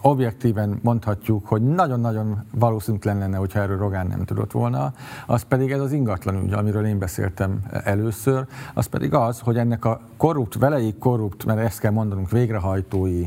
[0.00, 4.92] objektíven mondhatjuk, hogy nagyon-nagyon valószínűtlen lenne, hogyha erről Rogán nem tudott volna,
[5.26, 9.84] az pedig ez az ingatlan ügy, amiről én beszéltem először, az pedig az, hogy ennek
[9.84, 13.26] a korrupt, veleig korrupt, mert ezt kell mondanunk, végrehajtói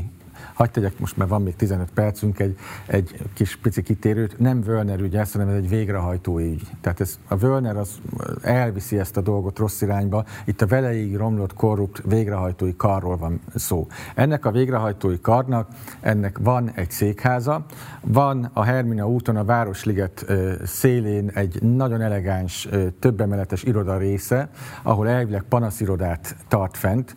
[0.54, 2.56] Hagy tegyek most, mert van még 15 percünk, egy,
[2.86, 4.38] egy kis pici kitérőt.
[4.38, 6.62] Nem Völner ügy, ezt, hanem ez egy végrehajtó ügy.
[6.80, 8.00] Tehát ez, a Völner az
[8.42, 10.24] elviszi ezt a dolgot rossz irányba.
[10.44, 13.86] Itt a veleig romlott, korrupt végrehajtói karról van szó.
[14.14, 15.68] Ennek a végrehajtói karnak,
[16.00, 17.64] ennek van egy székháza,
[18.00, 20.26] van a Hermina úton, a Városliget
[20.64, 22.68] szélén egy nagyon elegáns,
[22.98, 24.48] többemeletes iroda része,
[24.82, 27.14] ahol elvileg panaszirodát tart fent,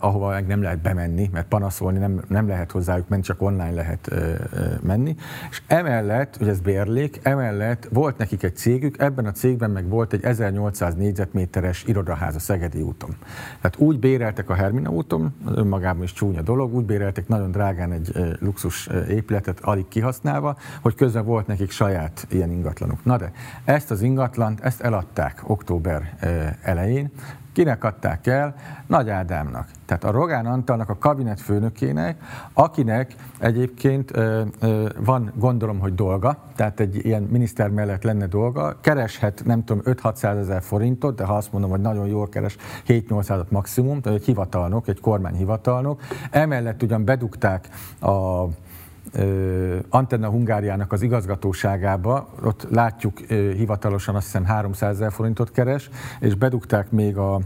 [0.00, 4.12] ahova meg nem lehet bemenni, mert panaszolni nem, nem lehet hozzájuk menni, csak online lehet
[4.12, 5.16] ö, ö, menni.
[5.50, 10.12] És emellett, hogy ez bérlék, emellett volt nekik egy cégük, ebben a cégben meg volt
[10.12, 13.16] egy 1800 négyzetméteres irodaház a Szegedi úton.
[13.60, 17.92] Tehát úgy béreltek a Hermina úton, az önmagában is csúnya dolog, úgy béreltek nagyon drágán
[17.92, 23.04] egy ö, luxus épületet alig kihasználva, hogy közben volt nekik saját ilyen ingatlanuk.
[23.04, 23.32] Na de
[23.64, 26.16] ezt az ingatlant, ezt eladták október
[26.62, 27.10] elején,
[27.54, 28.54] Kinek adták el?
[28.86, 29.68] Nagy Ádámnak.
[29.86, 36.36] Tehát a Rogán Antalnak, a kabinet főnökének, akinek egyébként ö, ö, van, gondolom, hogy dolga,
[36.56, 41.36] tehát egy ilyen miniszter mellett lenne dolga, kereshet, nem tudom, 5-600 ezer forintot, de ha
[41.36, 46.00] azt mondom, hogy nagyon jól keres, 7-800 maximum, tehát egy hivatalnok, egy kormányhivatalnok.
[46.30, 47.68] Emellett ugyan bedugták
[48.00, 48.44] a
[49.88, 55.90] Antenna Hungáriának az igazgatóságába, ott látjuk hivatalosan azt hiszem 300 ezer forintot keres,
[56.20, 57.40] és bedugták még a,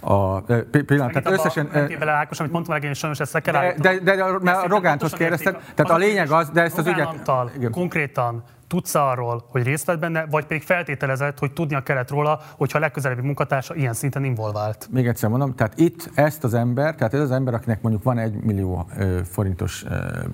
[0.00, 0.40] a
[0.86, 1.68] pillanat, tehát összesen...
[1.98, 5.12] Bele Ákos, amit mondtam, hogy sajnos ezt le kell De, de, de, mert a Rogánthoz
[5.12, 7.30] kérdeztem, tehát a lényeg az, de ezt az ügyet...
[7.70, 12.78] Konkrétan tudsz arról, hogy részt vett benne, vagy pedig feltételezett, hogy tudnia kellett róla, hogyha
[12.78, 14.88] a legközelebbi munkatársa ilyen szinten involvált.
[14.90, 18.18] Még egyszer mondom, tehát itt ezt az ember, tehát ez az ember, akinek mondjuk van
[18.18, 18.86] egy millió
[19.24, 19.84] forintos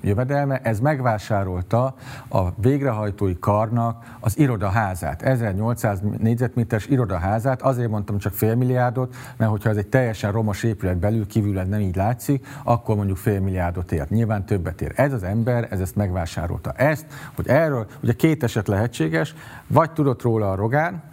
[0.01, 1.95] jövedelme, ez megvásárolta
[2.29, 9.69] a végrehajtói karnak az irodaházát, 1800 négyzetméteres irodaházát, azért mondtam csak fél milliárdot, mert hogyha
[9.69, 14.05] ez egy teljesen romos épület belül kívül nem így látszik, akkor mondjuk fél milliárdot ér.
[14.09, 14.91] Nyilván többet ér.
[14.95, 16.71] Ez az ember, ez ezt megvásárolta.
[16.71, 17.05] Ezt,
[17.35, 19.35] hogy erről, ugye két eset lehetséges,
[19.67, 21.03] vagy tudott róla a Rogán,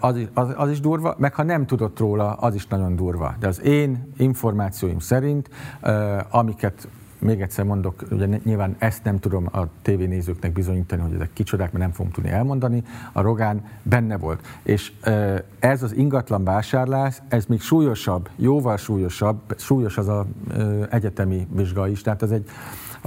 [0.00, 3.34] az, az, az is durva, meg ha nem tudott róla, az is nagyon durva.
[3.40, 5.50] De az én információim szerint,
[6.30, 6.88] amiket
[7.18, 11.84] még egyszer mondok, ugye nyilván ezt nem tudom a tévénézőknek bizonyítani, hogy ezek kicsodák, mert
[11.84, 12.82] nem fogom tudni elmondani,
[13.12, 14.46] a Rogán benne volt.
[14.62, 14.92] És
[15.58, 20.26] ez az ingatlan vásárlás, ez még súlyosabb, jóval súlyosabb, súlyos az a
[20.90, 22.48] egyetemi vizsga is, tehát ez egy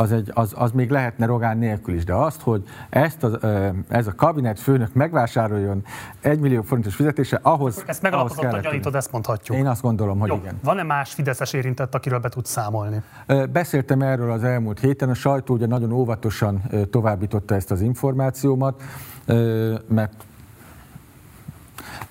[0.01, 3.37] az, egy, az, az még lehetne Rogán nélkül is, de azt, hogy ezt az,
[3.89, 5.83] ez a kabinet főnök megvásároljon
[6.21, 9.57] egy millió forintos fizetése, ahhoz Ezt megalapozottan gyanítod, ezt mondhatjuk.
[9.57, 10.59] Én azt gondolom, hogy Jó, igen.
[10.63, 13.01] Van-e más Fideszes érintett, akiről be tudsz számolni?
[13.51, 18.81] Beszéltem erről az elmúlt héten, a sajtó ugye nagyon óvatosan továbbította ezt az információmat,
[19.87, 20.13] mert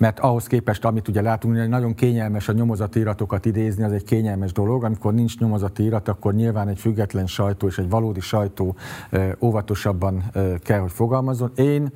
[0.01, 4.05] mert ahhoz képest, amit ugye látunk, hogy nagyon kényelmes a nyomozati iratokat idézni, az egy
[4.05, 4.85] kényelmes dolog.
[4.85, 8.77] Amikor nincs nyomozati irat, akkor nyilván egy független sajtó és egy valódi sajtó
[9.41, 10.23] óvatosabban
[10.63, 11.53] kell, hogy fogalmazzon.
[11.57, 11.89] Én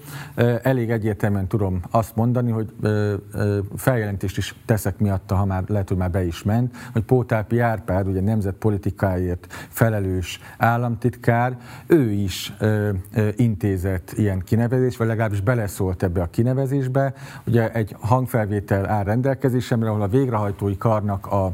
[0.63, 2.73] elég egyértelműen tudom azt mondani, hogy
[3.77, 8.07] feljelentést is teszek miatta, ha már lehet, hogy már be is ment, hogy Pótápi Árpád,
[8.07, 12.55] ugye nemzetpolitikáért felelős államtitkár, ő is
[13.37, 17.15] intézett ilyen kinevezést, vagy legalábbis beleszólt ebbe a kinevezésbe.
[17.47, 21.53] Ugye egy hangfelvétel áll rendelkezésemre, ahol a végrehajtói karnak a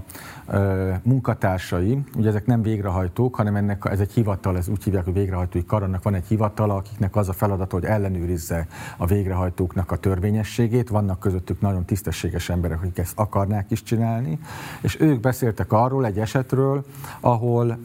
[1.03, 5.65] munkatársai, ugye ezek nem végrehajtók, hanem ennek ez egy hivatal, ez úgy hívják, hogy végrehajtói
[5.65, 8.67] kar, annak van egy hivatala, akiknek az a feladata, hogy ellenőrizze
[8.97, 10.89] a végrehajtóknak a törvényességét.
[10.89, 14.39] Vannak közöttük nagyon tisztességes emberek, akik ezt akarnák is csinálni,
[14.81, 16.85] és ők beszéltek arról egy esetről,
[17.21, 17.79] ahol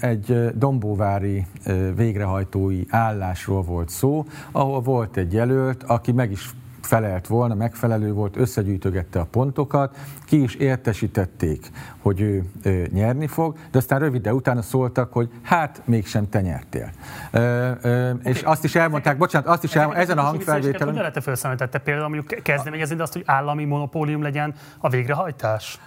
[0.00, 1.46] egy dombóvári
[1.96, 6.54] végrehajtói állásról volt szó, ahol volt egy jelölt, aki meg is
[6.86, 13.56] felelt volna, megfelelő volt, összegyűjtögette a pontokat, ki is értesítették, hogy ő, ő nyerni fog,
[13.70, 16.90] de aztán rövid de utána szóltak, hogy hát mégsem te nyertél.
[17.30, 18.32] Ö, ö, okay.
[18.32, 20.88] És azt is elmondták, bocsánat, azt is elmondták, ezen a hangfelvételen...
[20.88, 21.68] Hogy lehet felszámolni?
[21.84, 25.80] például mondjuk kezdeményezni azt, hogy állami monopólium legyen a végrehajtás?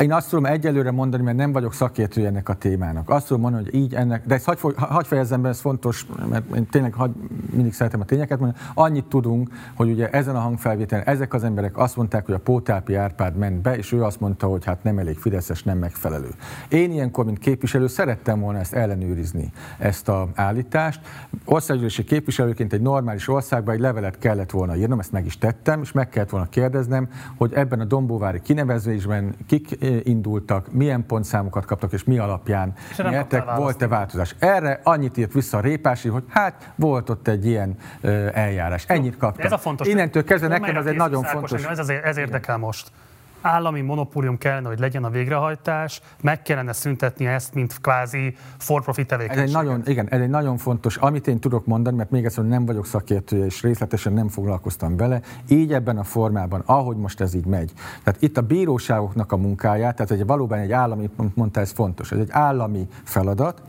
[0.00, 3.08] Én azt tudom egyelőre mondani, mert nem vagyok szakértő ennek a témának.
[3.08, 6.54] Azt tudom mondani, hogy így ennek, de ezt hagy, hagy fejezzem be, ez fontos, mert
[6.54, 7.10] én tényleg hagy,
[7.52, 8.62] mindig szeretem a tényeket mondani.
[8.74, 12.94] Annyit tudunk, hogy ugye ezen a hangfelvételen ezek az emberek azt mondták, hogy a Pótápi
[12.94, 16.30] Árpád ment be, és ő azt mondta, hogy hát nem elég fideszes, nem megfelelő.
[16.68, 21.00] Én ilyenkor, mint képviselő szerettem volna ezt ellenőrizni, ezt a állítást.
[21.44, 25.92] Országgyűlési képviselőként egy normális országban egy levelet kellett volna írnom, ezt meg is tettem, és
[25.92, 32.04] meg kellett volna kérdeznem, hogy ebben a Dombóvári kinevezésben kik indultak, milyen pontszámokat kaptak, és
[32.04, 34.34] mi alapján nyertek, volt-e változás.
[34.38, 37.76] Erre annyit írt vissza a Répási, hogy hát volt ott egy ilyen
[38.32, 38.84] eljárás.
[38.86, 39.46] Ennyit kaptam.
[39.46, 39.88] Ez a fontos.
[39.88, 41.64] Innentől kezdve nekem ez egy nagyon fontos.
[41.64, 42.90] Ez, ez érdekel most
[43.40, 49.42] állami monopólium kellene, hogy legyen a végrehajtás, meg kellene szüntetni ezt, mint kvázi for-profit tevékenység.
[49.42, 52.44] Ez egy nagyon, igen, ez egy nagyon fontos, amit én tudok mondani, mert még egyszer
[52.44, 57.34] nem vagyok szakértője, és részletesen nem foglalkoztam vele, így ebben a formában, ahogy most ez
[57.34, 57.72] így megy.
[58.04, 62.18] Tehát itt a bíróságoknak a munkáját, tehát egy valóban egy állami, mondta ez fontos, ez
[62.18, 63.62] egy állami feladat,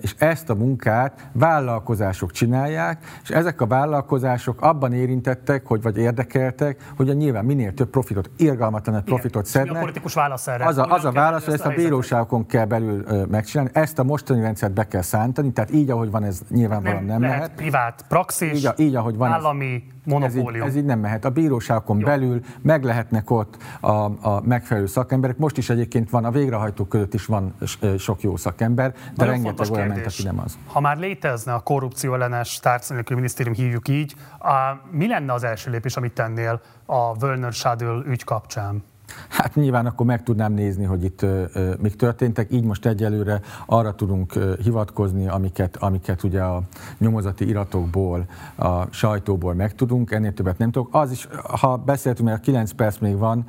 [0.00, 6.92] és ezt a munkát vállalkozások csinálják, és ezek a vállalkozások abban érintettek, hogy vagy érdekeltek,
[6.96, 9.72] hogy a nyilván minél több profitot, irgalmat egy profitot szednek.
[9.72, 10.64] Mi a politikus válasz erre?
[10.64, 14.04] Az a, az a válasz, hogy ezt a bíróságokon kell belül ö, megcsinálni, ezt a
[14.04, 17.36] mostani rendszert be kell szántani, tehát így, ahogy van, ez nyilvánvalóan nem, nem lehet.
[17.36, 17.54] lehet.
[17.54, 20.46] privát praxis, így, így, ahogy van, állami monopólium.
[20.46, 21.24] Ez így, ez így nem mehet.
[21.24, 22.04] A bíróságokon Jó.
[22.06, 23.90] belül meg lehetnek ott a,
[24.28, 25.36] a megfelelő szakemberek.
[25.36, 27.54] Most is egyébként van, a végrehajtók között is van
[27.98, 30.58] sok jó szakember, de Nagyon rengeteg olyan ment, aki nem az.
[30.66, 35.70] Ha már létezne a korrupció ellenes társadalmi minisztérium, hívjuk így, a, mi lenne az első
[35.70, 38.84] lépés, amit tennél a Völner Schadl ügy kapcsán?
[39.28, 42.52] Hát nyilván akkor meg tudnám nézni, hogy itt ö, ö, mik történtek.
[42.52, 46.62] Így most egyelőre arra tudunk ö, hivatkozni, amiket, amiket ugye a
[46.98, 48.26] nyomozati iratokból,
[48.56, 50.10] a sajtóból megtudunk.
[50.10, 50.88] Ennél többet nem tudok.
[50.94, 51.28] Az is,
[51.60, 53.44] ha beszéltünk, mert 9 perc még van,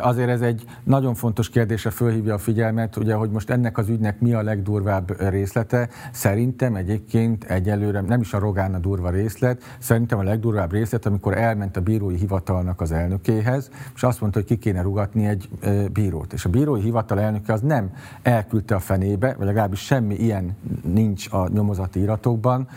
[0.00, 4.20] azért ez egy nagyon fontos kérdésre fölhívja a figyelmet, ugye, hogy most ennek az ügynek
[4.20, 5.88] mi a legdurvább részlete.
[6.12, 11.36] Szerintem egyébként egyelőre, nem is a Rogán a durva részlet, szerintem a legdurvább részlet, amikor
[11.36, 15.48] elment a bírói hivatalnak az elnökéhez, és azt mondta, hogy ki kéne rúgatni egy
[15.92, 16.32] bírót.
[16.32, 17.90] És a bírói hivatal elnöke az nem
[18.22, 22.68] elküldte a fenébe, vagy legalábbis semmi ilyen nincs a nyomozati iratokban,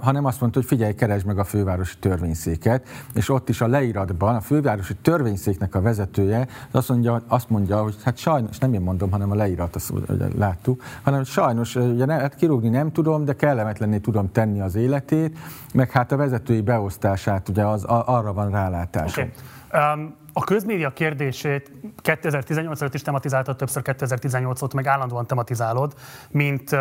[0.00, 4.34] hanem azt mondta, hogy figyelj, keresd meg a fővárosi törvényszéket, és ott is a leíratban
[4.34, 9.10] a fővárosi törvényszéknek a vezetője azt mondja, azt mondja hogy hát sajnos, nem én mondom,
[9.10, 9.92] hanem a leírat, azt
[10.36, 15.38] láttuk, hanem sajnos ugye, ne, hát kirúgni nem tudom, de kellemetlenné tudom tenni az életét,
[15.74, 19.16] meg hát a vezetői beosztását, ugye az, arra van rálátás.
[19.16, 19.30] Okay.
[19.72, 25.94] Um, a közmédia kérdését 2018 előtt is tematizáltad, többször 2018 óta meg állandóan tematizálod,
[26.30, 26.76] mint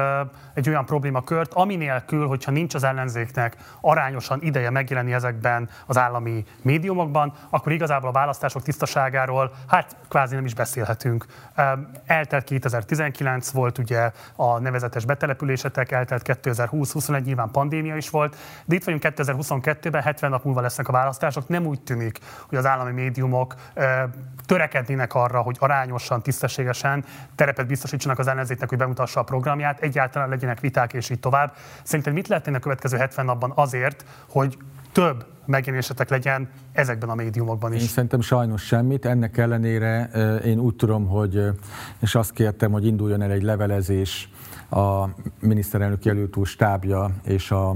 [0.54, 6.44] egy olyan problémakört, ami nélkül, hogyha nincs az ellenzéknek arányosan ideje megjelenni ezekben az állami
[6.62, 11.26] médiumokban, akkor igazából a választások tisztaságáról hát kvázi nem is beszélhetünk.
[12.06, 18.36] Eltelt 2019 volt ugye a nevezetes betelepülésetek, eltelt 2020-21, nyilván pandémia is volt,
[18.66, 22.66] de itt vagyunk 2022-ben, 70 nap múlva lesznek a választások, nem úgy tűnik, hogy az
[22.66, 23.44] állami médiumok
[24.46, 27.04] törekednének figyeljenek arra, hogy arányosan, tisztességesen
[27.36, 31.54] terepet biztosítsanak az ellenzéknek, hogy bemutassa a programját, egyáltalán legyenek viták és így tovább.
[31.84, 34.58] Szerintem mit lehet a következő 70 napban azért, hogy
[34.92, 37.82] több megjelenésetek legyen ezekben a médiumokban is?
[37.82, 39.06] Én szerintem sajnos semmit.
[39.06, 40.10] Ennek ellenére
[40.46, 41.44] én úgy tudom, hogy,
[42.00, 44.30] és azt kértem, hogy induljon el egy levelezés
[44.70, 45.06] a
[45.40, 47.76] miniszterelnök jelölt stábja és a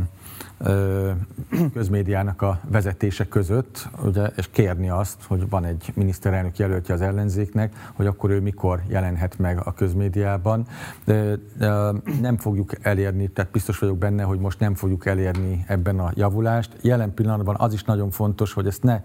[1.73, 7.91] közmédiának a vezetése között, ugye, és kérni azt, hogy van egy miniszterelnök jelöltje az ellenzéknek,
[7.93, 10.67] hogy akkor ő mikor jelenhet meg a közmédiában.
[11.05, 11.91] De, de
[12.21, 16.71] nem fogjuk elérni, tehát biztos vagyok benne, hogy most nem fogjuk elérni ebben a javulást.
[16.81, 19.01] Jelen pillanatban az is nagyon fontos, hogy ezt ne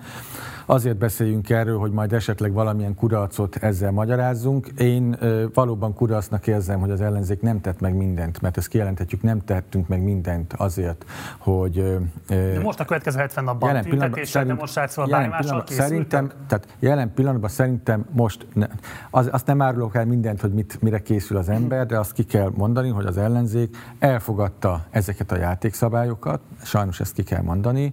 [0.67, 4.67] azért beszéljünk erről, hogy majd esetleg valamilyen kudarcot ezzel magyarázzunk.
[4.79, 5.17] Én
[5.55, 9.89] valóban kudarcnak érzem, hogy az ellenzék nem tett meg mindent, mert ezt kijelenthetjük, nem tettünk
[9.89, 11.05] meg mindent azért,
[11.45, 12.01] hogy...
[12.27, 17.15] De most a következő 70 napban jelen tüntetéssel, szerint, demonstrációval, jelen pillanatban, szerintem, tehát jelen
[17.15, 18.67] pillanatban szerintem most, ne,
[19.11, 22.25] az, azt nem árulok el mindent, hogy mit, mire készül az ember, de azt ki
[22.25, 27.93] kell mondani, hogy az ellenzék elfogadta ezeket a játékszabályokat, sajnos ezt ki kell mondani,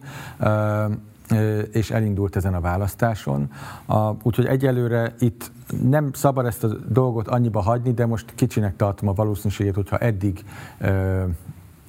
[1.71, 3.51] és elindult ezen a választáson.
[4.23, 5.51] Úgyhogy egyelőre itt
[5.83, 10.43] nem szabad ezt a dolgot annyiba hagyni, de most kicsinek tartom a valószínűséget, hogyha eddig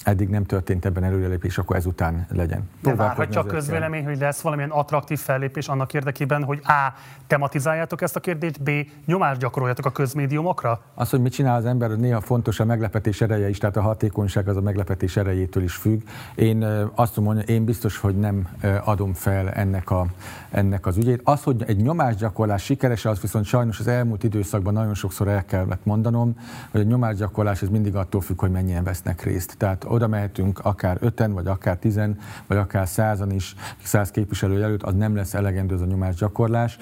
[0.04, 2.70] eddig nem történt ebben előrelépés, akkor ezután legyen.
[2.82, 6.94] De várhatja a közvélemény, hogy lesz valamilyen attraktív fellépés annak érdekében, hogy A.
[7.26, 8.70] tematizáljátok ezt a kérdést, B.
[9.06, 10.80] nyomást gyakoroljatok a közmédiumokra?
[10.94, 14.48] Az, hogy mit csinál az ember, néha fontos a meglepetés ereje is, tehát a hatékonyság
[14.48, 16.00] az a meglepetés erejétől is függ.
[16.34, 18.48] Én azt mondom, én biztos, hogy nem
[18.84, 20.06] adom fel ennek, a,
[20.50, 21.20] ennek az ügyét.
[21.24, 25.84] Az, hogy egy nyomásgyakorlás sikeres, az viszont sajnos az elmúlt időszakban nagyon sokszor el kellett
[25.84, 26.36] mondanom,
[26.70, 29.54] hogy a nyomásgyakorlás ez mindig attól függ, hogy mennyien vesznek részt.
[29.58, 34.82] Tehát oda mehetünk akár öten, vagy akár tizen, vagy akár százan is, száz képviselő előtt,
[34.82, 36.78] az nem lesz elegendő az a nyomásgyakorlás.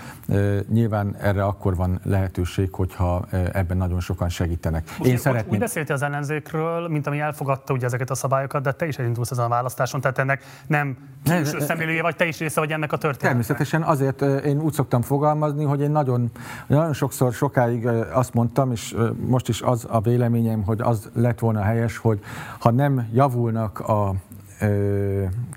[0.68, 4.88] Nyilván erre akkor van lehetőség, hogyha ebben nagyon sokan segítenek.
[4.98, 5.52] Most én szeretném...
[5.52, 9.30] Úgy beszéltél az ellenzékről, mint ami elfogadta ugye ezeket a szabályokat, de te is elindulsz
[9.30, 12.96] ezen a választáson, tehát ennek nem külső szemlélője vagy, te is része vagy ennek a
[12.96, 13.46] történetnek.
[13.46, 16.30] Természetesen azért én úgy szoktam fogalmazni, hogy én nagyon,
[16.66, 18.96] nagyon sokszor sokáig azt mondtam, és
[19.26, 22.20] most is az a véleményem, hogy az lett volna helyes, hogy
[22.58, 24.14] ha nem javulnak a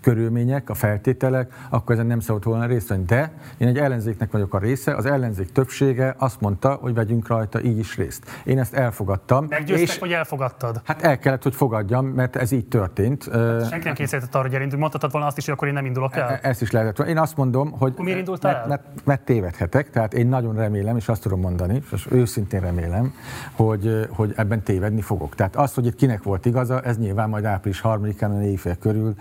[0.04, 3.04] körülmények, a feltételek, akkor ezen nem szabad volna részt venni.
[3.06, 7.62] De én egy ellenzéknek vagyok a része, az ellenzék többsége azt mondta, hogy vegyünk rajta
[7.62, 8.42] így is részt.
[8.44, 9.46] Én ezt elfogadtam.
[9.50, 10.82] Meggyőztek, és, hogy elfogadtad?
[10.84, 13.30] Hát el kellett, hogy fogadjam, mert ez így történt.
[13.32, 14.82] Hát senki nem készített arra, hogy elindulj.
[14.82, 16.30] Mondhatod volna azt is, hogy akkor én nem indulok el?
[16.30, 17.08] E, ezt is lehetett.
[17.08, 17.94] Én azt mondom, hogy...
[17.98, 22.08] Miért indultál mert, mert, mert, tévedhetek, tehát én nagyon remélem, és azt tudom mondani, és
[22.12, 23.14] őszintén remélem,
[23.52, 25.36] hogy, hogy ebben tévedni fogok.
[25.36, 29.16] Tehát az, hogy itt kinek volt igaza, ez nyilván majd április 3-án a éjfél körül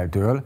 [0.00, 0.42] eldől.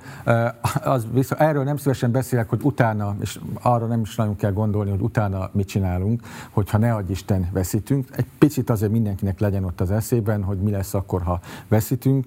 [0.82, 4.90] Az, viszont erről nem szívesen beszélek, hogy utána, és arra nem is nagyon kell gondolni,
[4.90, 8.08] hogy utána mit csinálunk, hogyha ne adj Isten veszítünk.
[8.16, 12.24] Egy picit azért mindenkinek legyen ott az eszében, hogy mi lesz akkor, ha veszítünk.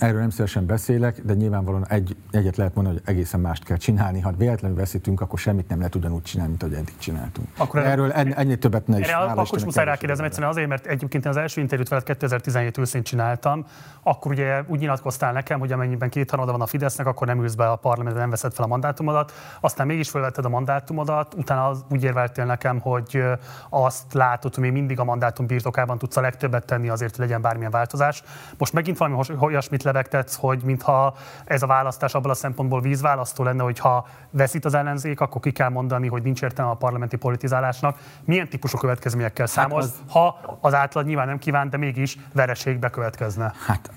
[0.00, 4.20] Erről nem szívesen beszélek, de nyilvánvalóan egy, egyet lehet mondani, hogy egészen mást kell csinálni.
[4.20, 7.48] Ha véletlenül veszítünk, akkor semmit nem lehet ugyanúgy csinálni, mint ahogy eddig csináltunk.
[7.56, 9.06] Akkor erről en, ennél többet ne is.
[9.06, 13.66] Erre akkor muszáj rákérdezem egyszerűen azért, mert egyébként az első interjút veled 2017 őszén csináltam,
[14.02, 17.54] akkor ugye úgy nyilatkoztál nekem, hogy amennyiben két harmada van a Fidesznek, akkor nem ülsz
[17.54, 19.32] be a parlamentben, nem veszed fel a mandátumodat.
[19.60, 23.22] Aztán mégis felvetted a mandátumodat, utána az, úgy érveltél nekem, hogy
[23.70, 27.40] azt látod, hogy még mindig a mandátum birtokában tudsz a legtöbbet tenni azért, hogy legyen
[27.40, 28.22] bármilyen változás.
[28.58, 31.14] Most megint valami olyasmit lebegtetsz, hogy mintha
[31.44, 35.52] ez a választás abban a szempontból vízválasztó lenne, hogy ha veszít az ellenzék, akkor ki
[35.52, 37.98] kell mondani, hogy nincs értelme a parlamenti politizálásnak.
[38.24, 40.12] Milyen típusú következményekkel számolsz, hát az...
[40.12, 43.52] ha az átlag nyilván nem kíván, de mégis vereségbe következne?
[43.66, 43.90] Hát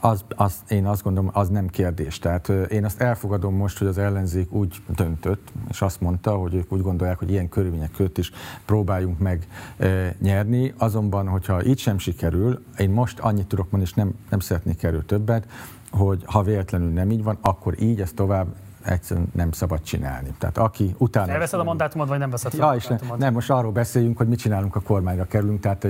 [0.00, 2.18] az, az, én azt gondolom, az nem kérdés.
[2.18, 6.72] Tehát én azt elfogadom most, hogy az ellenzék úgy döntött, és azt mondta, hogy ők
[6.72, 8.30] úgy gondolják, hogy ilyen körülmények között is
[8.64, 9.46] próbáljunk meg
[9.76, 10.74] e, nyerni.
[10.78, 15.04] Azonban, hogyha így sem sikerül, én most annyit tudok mondani, és nem, nem szeretnék erről
[15.04, 15.46] többet,
[15.90, 18.46] hogy ha véletlenül nem így van, akkor így ezt tovább
[18.86, 20.34] egyszerűen nem szabad csinálni.
[20.38, 21.32] Tehát aki utána...
[21.32, 24.38] Elveszed a mandátumot, vagy nem veszed ja, és ne, nem, most arról beszéljünk, hogy mit
[24.38, 25.86] csinálunk a kormányra kerülünk, tehát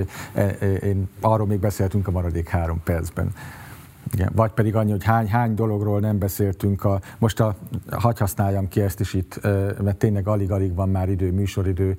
[0.83, 3.31] én, arról még beszéltünk a maradék három percben.
[4.13, 6.83] Igen, vagy pedig annyi, hogy hány, hány dologról nem beszéltünk.
[6.83, 7.55] A, most a,
[7.91, 9.39] hagy használjam ki ezt is itt,
[9.83, 11.97] mert tényleg alig-alig van már idő, műsoridő.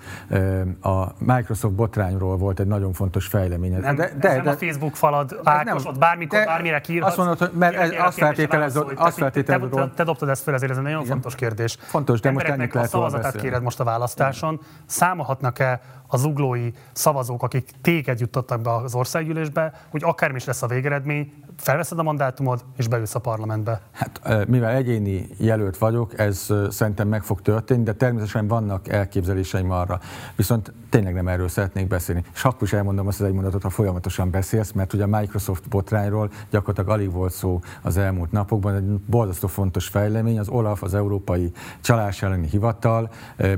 [0.82, 3.72] A Microsoft botrányról volt egy nagyon fontos fejlemény.
[3.72, 7.10] Nem, de, de, nem de, a Facebook falad, Ákos, ott bármikor, de, bármire kiírhatsz.
[7.10, 9.70] Azt mondod, hogy mert ez, azt feltételezed, azt feltételezed.
[9.70, 11.12] Te, te, te, dobtad ezt fel, ezért ez egy nagyon Igen.
[11.12, 11.76] fontos kérdés.
[11.80, 14.60] Fontos, de most ennyit lehet a szavazatát kéred most a választáson.
[14.86, 20.66] Számolhatnak-e az uglói szavazók, akik téged juttattak be az országgyűlésbe, hogy akármi is lesz a
[20.66, 23.80] végeredmény, felveszed a mandátumod, és beülsz a parlamentbe?
[23.92, 30.00] Hát, mivel egyéni jelölt vagyok, ez szerintem meg fog történni, de természetesen vannak elképzeléseim arra.
[30.36, 32.24] Viszont tényleg nem erről szeretnék beszélni.
[32.34, 35.68] És akkor is elmondom azt az egy mondatot, ha folyamatosan beszélsz, mert ugye a Microsoft
[35.68, 38.74] botrányról gyakorlatilag alig volt szó az elmúlt napokban.
[38.74, 40.38] Egy borzasztó fontos fejlemény.
[40.38, 43.10] Az OLAF, az Európai Csalás elleni Hivatal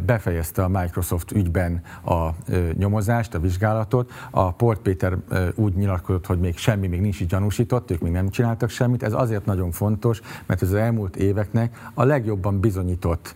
[0.06, 2.28] befejezte a Microsoft ügyben a
[2.72, 4.10] nyomozást, a vizsgálatot.
[4.30, 5.16] A Port Péter
[5.54, 9.02] úgy nyilatkozott, hogy még semmi még nincs így gyanúsított, ők még nem csináltak semmit.
[9.02, 13.34] Ez azért nagyon fontos, mert az elmúlt éveknek a legjobban bizonyított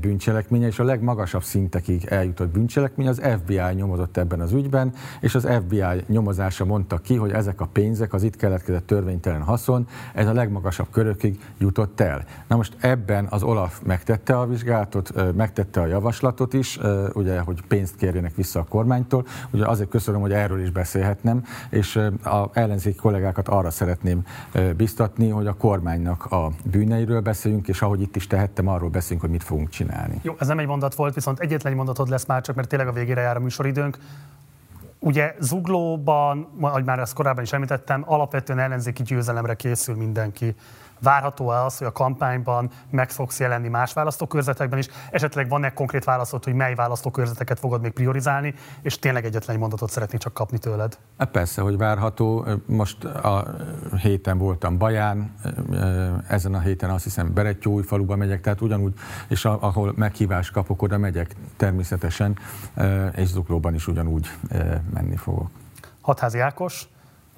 [0.00, 3.08] bűncselekménye, és a legmagasabb szintekig eljutott bűncselekmény.
[3.08, 7.66] Az FBI nyomozott ebben az ügyben, és az FBI nyomozása mondta ki, hogy ezek a
[7.66, 12.24] pénzek, az itt keletkezett törvénytelen haszon, ez a legmagasabb körökig jutott el.
[12.48, 16.78] Na most ebben az Olaf megtette a vizsgálatot, megtette a javaslatot is,
[17.12, 19.26] ugye, hogy pénzt kérjenek vissza a kormánytól.
[19.50, 24.26] Ugye azért köszönöm, hogy erről is beszélhetnem, és a ellenzéki kollégákat arra szeretném
[24.76, 29.30] biztatni, hogy a kormánynak a bűneiről beszéljünk, és ahogy itt is tehettem, arról beszélünk, hogy
[29.30, 30.20] mit fogunk csinálni.
[30.22, 32.88] Jó, ez nem egy mondat volt, viszont egyetlen egy mondatod lesz már csak, mert tényleg
[32.88, 33.98] a végére jár a műsoridőnk.
[34.98, 40.54] Ugye Zuglóban, ahogy már ezt korábban is említettem, alapvetően ellenzéki győzelemre készül mindenki.
[41.02, 44.88] Várható -e az, hogy a kampányban meg fogsz jelenni más választókörzetekben is?
[45.10, 49.90] Esetleg van-e konkrét válaszod, hogy mely választókörzeteket fogod még priorizálni, és tényleg egyetlen egy mondatot
[49.90, 50.98] szeretnék csak kapni tőled?
[51.18, 52.46] Hát persze, hogy várható.
[52.66, 53.46] Most a
[54.02, 55.34] héten voltam Baján,
[56.28, 58.92] ezen a héten azt hiszem Berettyói faluba megyek, tehát ugyanúgy,
[59.28, 62.38] és ahol meghívást kapok, oda megyek természetesen,
[63.14, 64.30] és Zuklóban is ugyanúgy
[64.94, 65.50] menni fogok.
[66.00, 66.88] Hatházi Ákos,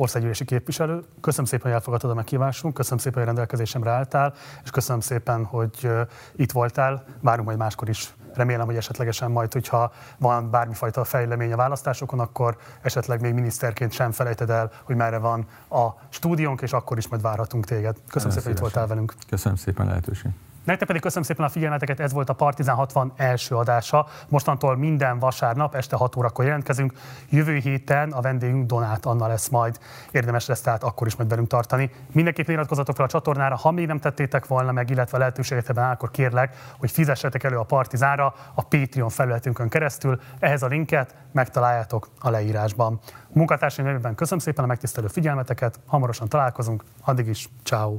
[0.01, 1.03] országgyűlési képviselő.
[1.21, 4.35] Köszönöm szépen, hogy elfogadtad a meghívásunk, köszönöm szépen, hogy rendelkezésemre álltál,
[4.65, 5.91] és köszönöm szépen, hogy
[6.37, 7.05] itt voltál.
[7.21, 8.15] Várunk majd máskor is.
[8.35, 14.11] Remélem, hogy esetlegesen majd, hogyha van bármifajta fejlemény a választásokon, akkor esetleg még miniszterként sem
[14.11, 17.97] felejted el, hogy merre van a stúdiónk, és akkor is majd várhatunk téged.
[18.09, 19.15] Köszönöm Nagyon szépen, hogy itt voltál velünk.
[19.29, 20.50] Köszönöm szépen lehetőséget.
[20.65, 24.07] Nektek pedig köszönöm szépen a figyelmeteket, ez volt a Partizán 60 első adása.
[24.29, 26.93] Mostantól minden vasárnap este 6 órakor jelentkezünk.
[27.29, 29.79] Jövő héten a vendégünk Donát Anna lesz majd.
[30.11, 31.91] Érdemes lesz tehát akkor is majd velünk tartani.
[32.13, 36.11] Mindenképp iratkozzatok fel a csatornára, ha még nem tettétek volna meg, illetve lehetőségetben áll, akkor
[36.11, 40.21] kérlek, hogy fizessetek elő a Partizánra a Patreon felületünkön keresztül.
[40.39, 42.99] Ehhez a linket megtaláljátok a leírásban.
[43.29, 47.99] Munkatársaim nevében köszönöm szépen a megtisztelő figyelmeteket, hamarosan találkozunk, addig is, ciao.